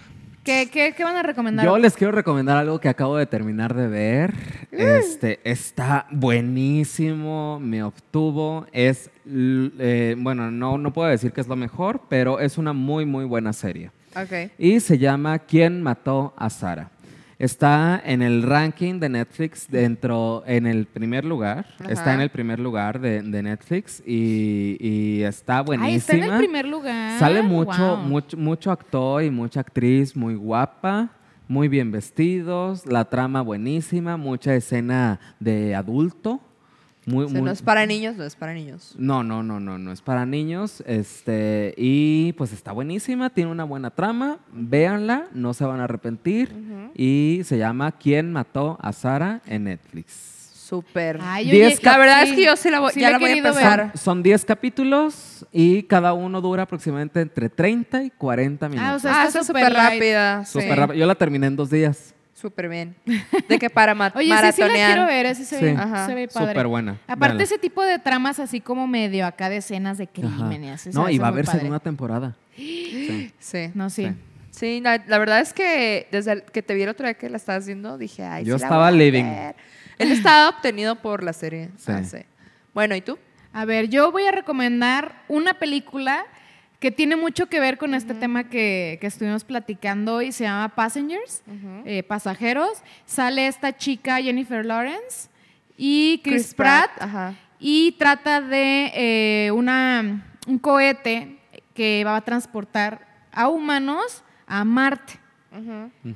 [0.49, 1.63] ¿Qué, qué, qué van a recomendar?
[1.63, 4.33] Yo les quiero recomendar algo que acabo de terminar de ver.
[4.71, 4.79] Mm.
[4.79, 8.65] Este está buenísimo, me obtuvo.
[8.71, 13.05] Es, eh, bueno, no, no puedo decir que es lo mejor, pero es una muy,
[13.05, 13.91] muy buena serie.
[14.15, 14.51] Ok.
[14.57, 16.89] Y se llama ¿Quién mató a Sara?
[17.39, 21.65] Está en el ranking de Netflix dentro, en el primer lugar.
[21.79, 21.89] Ajá.
[21.91, 25.87] Está en el primer lugar de, de Netflix y, y está buenísima.
[25.89, 27.17] Ay, está en el primer lugar.
[27.17, 28.05] Sale mucho, Wow.
[28.05, 31.11] mucho, mucho actor y mucha actriz muy guapa.
[31.47, 36.41] muy bien vestidos, la trama buenísima, mucha escena de adulto.
[37.09, 38.93] Muy, O sea, muy- no es para niños, no es para niños.
[38.97, 40.83] no, no, no, no, no es para niños.
[40.85, 44.39] Este, y pues está buenísima, tiene una buena trama.
[44.51, 46.53] Véanla, no se van a arrepentir.
[46.95, 50.37] Y se llama ¿Quién mató a Sara en Netflix?
[50.69, 51.17] Súper.
[51.19, 53.91] La verdad sí, es que yo sí la voy, sí ya la voy a empezar.
[53.97, 58.87] Son 10 capítulos y cada uno dura aproximadamente entre 30 y 40 minutos.
[58.91, 60.45] Ah, o sea, Ah, está súper rápida.
[60.45, 60.59] sí.
[60.69, 60.99] Rápido.
[60.99, 62.13] Yo la terminé en dos días.
[62.39, 62.95] Súper bien.
[63.49, 65.65] De que para ma- Oye, sí, la quiero ver, ese se, Sí.
[65.65, 66.05] ve, Ajá.
[66.05, 66.51] se ve padre.
[66.53, 66.91] Súper buena.
[67.07, 67.43] Aparte Véanla.
[67.43, 70.87] ese tipo de tramas así como medio acá de escenas de crímenes.
[70.87, 72.35] eso No, y va a haber segunda temporada.
[72.55, 73.33] Sí.
[73.39, 73.71] Sí.
[73.73, 74.05] No, sí.
[74.07, 74.15] Sí.
[74.51, 77.29] Sí, la, la verdad es que desde el que te vi el otro día que
[77.29, 79.23] la estabas viendo, dije, ay, Yo sí la estaba voy a living.
[79.23, 79.55] ver.
[79.97, 81.69] Él estaba obtenido por la serie.
[81.77, 81.91] Sí.
[81.93, 82.17] Ah, sí.
[82.73, 83.17] Bueno, ¿y tú?
[83.53, 86.25] A ver, yo voy a recomendar una película
[86.79, 90.31] que tiene mucho que ver con este tema que, que estuvimos platicando hoy.
[90.31, 91.43] Se llama Passengers,
[91.85, 92.81] eh, Pasajeros.
[93.05, 95.29] Sale esta chica Jennifer Lawrence
[95.77, 96.91] y Chris, Pratt.
[96.99, 97.35] Ajá.
[97.59, 101.39] Y trata de eh, una, un cohete
[101.73, 105.19] que va a transportar a humanos a Marte.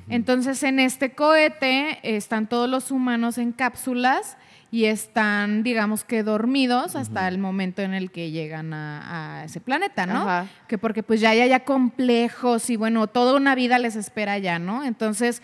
[0.08, 4.38] Entonces, en este cohete están todos los humanos en cápsulas
[4.74, 9.60] y están, digamos que dormidos hasta el momento en el que llegan a, a ese
[9.60, 10.22] planeta, ¿no?
[10.22, 10.48] Ajá.
[10.66, 14.58] Que porque pues ya hay ya complejos y bueno, toda una vida les espera ya,
[14.58, 14.82] ¿no?
[14.82, 15.42] Entonces,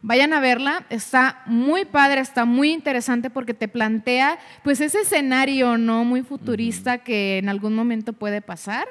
[0.00, 5.76] vayan a verla, está muy padre, está muy interesante porque te plantea pues ese escenario,
[5.76, 6.04] ¿no?
[6.04, 8.86] Muy futurista que en algún momento puede pasar.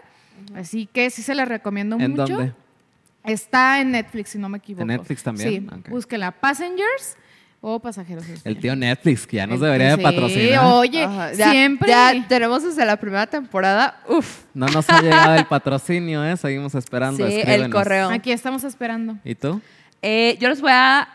[0.53, 2.27] Así que sí se la recomiendo ¿En mucho.
[2.35, 2.53] dónde?
[3.23, 4.81] Está en Netflix, si no me equivoco.
[4.81, 5.49] ¿En Netflix también?
[5.69, 5.88] Sí, Ok.
[5.88, 6.33] búsquela.
[6.33, 7.15] Passengers
[7.61, 8.25] o Pasajeros.
[8.43, 10.65] El tío Netflix, que ya nos debería de sí, patrocinar.
[10.65, 11.33] oye, Ajá.
[11.33, 11.89] Ya- siempre.
[11.89, 13.99] Ya tenemos desde la primera temporada.
[14.07, 14.43] Uf.
[14.53, 16.37] No nos ha llegado el patrocinio, ¿eh?
[16.37, 17.27] Seguimos esperando.
[17.27, 18.09] Sí, el correo.
[18.09, 19.17] Aquí estamos esperando.
[19.23, 19.59] ¿Y tú?
[20.01, 21.07] Eh, yo les voy a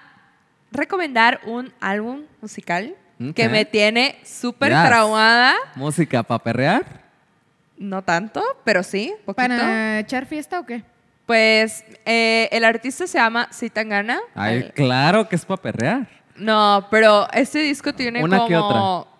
[0.72, 2.94] recomendar un álbum musical
[3.36, 4.86] que me tiene súper Yes.
[4.88, 5.54] traumada.
[5.76, 7.02] ¿Música para perrear?
[7.78, 9.48] No tanto, pero sí, poquito.
[9.48, 10.82] ¿Para echar fiesta o qué?
[11.26, 14.18] Pues eh, el artista se llama Zitangana.
[14.34, 16.08] Ay, El- claro que es para perrear.
[16.42, 18.48] No, pero este disco tiene Una como...
[18.48, 19.12] que otra.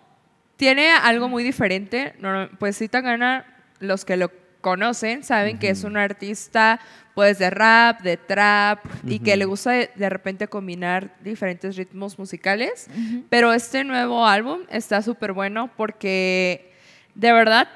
[0.57, 2.13] Tiene algo muy diferente.
[2.19, 3.45] No, pues Zitangana,
[3.79, 6.79] los que lo conocen, saben que es un artista
[7.15, 12.17] pues de rap, de trap y que le gusta de, de repente combinar diferentes ritmos
[12.17, 12.87] musicales.
[13.29, 16.73] Pero este nuevo álbum está súper bueno porque
[17.13, 17.67] de verdad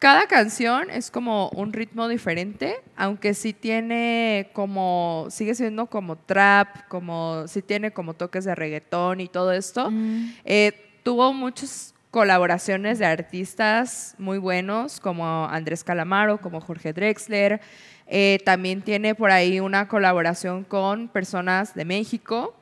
[0.00, 6.88] cada canción es como un ritmo diferente, aunque sí tiene como, sigue siendo como trap,
[6.88, 9.90] como, sí tiene como toques de reggaetón y todo esto.
[9.90, 10.32] Mm.
[10.46, 10.72] Eh,
[11.02, 17.60] tuvo muchas colaboraciones de artistas muy buenos, como Andrés Calamaro, como Jorge Drexler.
[18.06, 22.54] Eh, también tiene por ahí una colaboración con personas de México,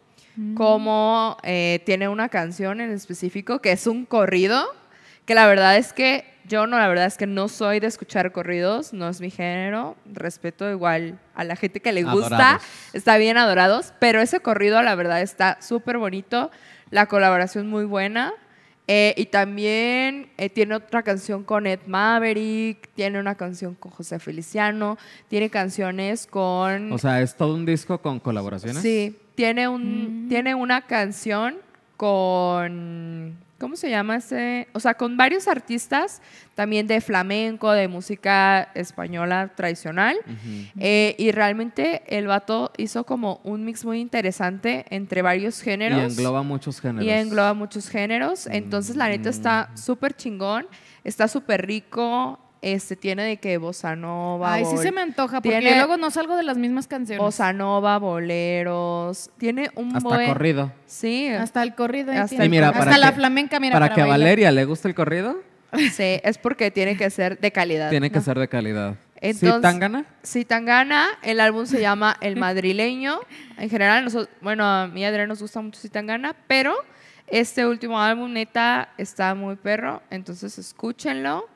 [0.56, 4.66] como eh, tiene una canción en específico que es un corrido,
[5.24, 8.32] que la verdad es que yo no, la verdad es que no soy de escuchar
[8.32, 12.62] corridos, no es mi género, respeto igual a la gente que le gusta, Adorados.
[12.92, 16.50] está bien adorados, pero ese corrido la verdad está súper bonito,
[16.90, 18.32] la colaboración muy buena.
[18.90, 24.18] eh, y también eh, tiene otra canción con Ed Maverick, tiene una canción con José
[24.18, 24.96] Feliciano,
[25.28, 26.90] tiene canciones con...
[26.90, 28.80] O sea, es todo un disco con colaboraciones.
[28.80, 31.56] Sí, tiene, un, tiene una canción
[31.98, 33.36] con...
[33.58, 34.68] ¿Cómo se llama ese?
[34.72, 36.22] O sea, con varios artistas,
[36.54, 40.16] también de flamenco, de música española tradicional.
[40.78, 46.12] Eh, y realmente el vato hizo como un mix muy interesante entre varios Y géneros.
[46.16, 47.04] engloba muchos géneros.
[47.04, 48.46] Y engloba muchos géneros.
[48.46, 50.68] Entonces, la neta está súper chingón.
[51.02, 52.38] Está súper rico.
[52.60, 54.54] Este tiene de que bossa nova.
[54.54, 57.22] Ay, sí se me antoja, porque tiene- luego no salgo de las mismas canciones.
[57.22, 59.30] Bossa nova, boleros.
[59.38, 60.72] Tiene un Hasta buen- corrido.
[60.86, 62.10] Sí, Hasta el corrido.
[62.12, 64.06] ahí Hasta el mira, Hasta para la que- flamenca, mira, para, para, que a.
[64.06, 65.40] Valeria le guste el corrido,
[65.92, 67.90] sí, es porque tiene que ser de calidad.
[67.90, 68.24] tiene que ¿no?
[68.24, 68.96] ser de calidad.
[69.20, 71.06] Entonces- ¿Sí, Tangana?
[71.22, 73.18] El álbum se llama El Madrileño.
[73.56, 76.74] En general, nosotros, bueno, a mí y a Adrián nos gusta mucho Si Tangana, pero
[77.26, 80.02] este último álbum, neta, está muy perro.
[80.10, 81.48] Entonces, escúchenlo.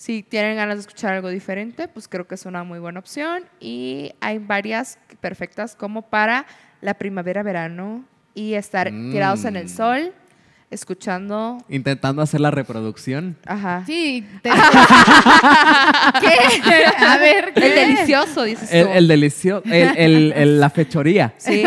[0.00, 3.42] Si tienen ganas de escuchar algo diferente, pues creo que es una muy buena opción.
[3.58, 6.46] Y hay varias perfectas como para
[6.80, 9.10] la primavera-verano y estar Mm.
[9.10, 10.12] tirados en el sol,
[10.70, 11.58] escuchando.
[11.68, 13.36] Intentando hacer la reproducción.
[13.44, 13.82] Ajá.
[13.86, 14.24] Sí.
[14.40, 14.50] te-
[16.20, 17.04] ¿Qué?
[17.04, 17.66] A ver, ¿qué?
[17.66, 18.92] El delicioso, dices El, tú.
[18.92, 21.34] el delicioso, el, el- el- la fechoría.
[21.38, 21.64] Sí.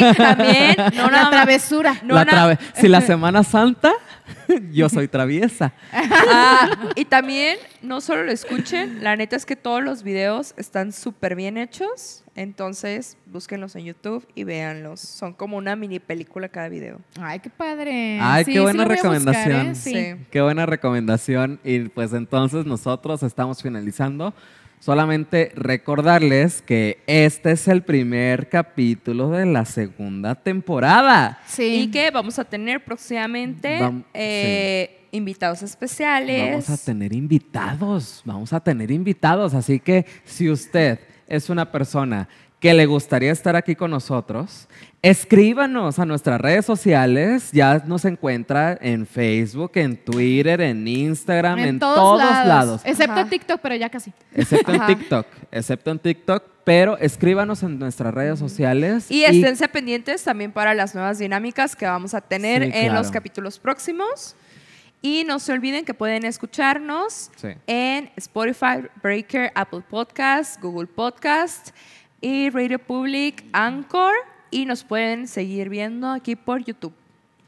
[0.00, 1.94] Y también, no la travesura.
[2.02, 3.92] No, la trave- si la Semana Santa,
[4.72, 5.72] Yo soy traviesa.
[5.92, 10.92] Ah, y también, no solo lo escuchen, la neta es que todos los videos están
[10.92, 12.24] súper bien hechos.
[12.34, 15.00] Entonces, búsquenlos en YouTube y véanlos.
[15.00, 17.00] Son como una mini película cada video.
[17.20, 18.20] Ay, qué padre.
[18.22, 19.66] Ay, Sí, qué buena buscar, recomendación.
[19.66, 19.74] ¿eh?
[19.74, 19.92] Sí.
[19.92, 20.26] Sí.
[20.30, 21.58] Qué buena recomendación.
[21.64, 24.34] Y pues entonces nosotros estamos finalizando.
[24.80, 31.40] Solamente recordarles que este es el primer capítulo de la segunda temporada.
[31.46, 31.82] Sí.
[31.82, 36.50] Y que vamos a tener próximamente Vam- eh, invitados especiales.
[36.52, 39.54] Vamos a tener invitados, vamos a tener invitados.
[39.54, 42.28] Así que si usted es una persona
[42.60, 44.68] que le gustaría estar aquí con nosotros,
[45.00, 47.50] escríbanos a nuestras redes sociales.
[47.52, 52.80] Ya nos encuentra en Facebook, en Twitter, en Instagram, en, todos, lados.
[52.84, 53.28] Excepto Ajá.
[53.28, 54.12] TikTok, pero ya casi.
[54.34, 54.86] Excepto en.
[54.86, 59.08] TikTok, excepto en TikTok, pero escríbanos en nuestras redes sociales.
[59.10, 63.10] Y esténse pendientes también para las nuevas dinámicas que vamos a tener Sí, en los
[63.10, 64.34] capítulos próximos.
[65.00, 67.50] Y no se olviden que pueden escucharnos Sí.
[67.68, 71.68] en Spotify, Breaker, Apple Podcast, Google Podcast
[72.20, 74.12] y Radio Public, Anchor.
[74.50, 76.94] Y nos pueden seguir viendo aquí por YouTube.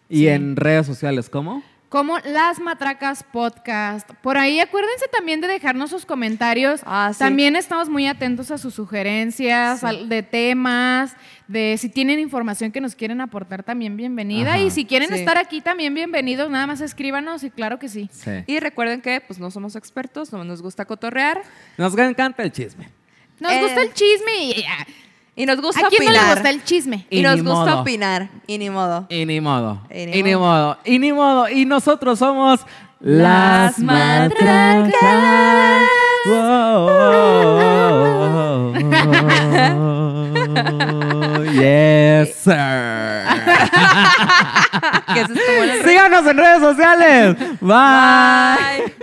[0.09, 1.62] y en redes sociales, ¿cómo?
[1.89, 4.09] Como Las Matracas Podcast.
[4.23, 6.83] Por ahí acuérdense también de dejarnos sus comentarios.
[6.85, 7.18] Ah, sí.
[7.21, 9.87] También estamos muy atentos a sus sugerencias Sí.
[9.87, 11.16] al- de temas,
[11.49, 14.55] de si tienen información que nos quieren aportar también bienvenida.
[14.55, 14.62] Ajá.
[14.62, 15.14] Y si quieren Sí.
[15.16, 18.09] estar aquí también bienvenidos, nada más escríbanos y claro que sí.
[18.12, 18.31] Sí.
[18.47, 21.43] Y recuerden que pues no somos expertos, no nos gusta cotorrear
[21.77, 22.89] Nos encanta el chisme.
[23.41, 24.64] Nos Eh, gusta el chisme y
[25.36, 26.34] y nos gusta a quién no le opinar.
[26.34, 27.07] gusta el chisme.
[27.09, 27.80] y, Y nos gusta modo.
[27.80, 28.28] opinar.
[28.47, 29.07] Y ni modo.
[29.09, 29.80] Y ni modo.
[29.91, 30.41] Y Y ni modo.
[30.41, 30.78] modo.
[30.84, 31.49] Y ni modo.
[31.49, 32.61] Y nosotros somos
[33.01, 34.93] Las Matracas.
[41.53, 42.55] Yes, sir.
[45.84, 47.36] Síganos en redes sociales.
[47.61, 47.70] Bye.
[47.70, 48.95] Bye.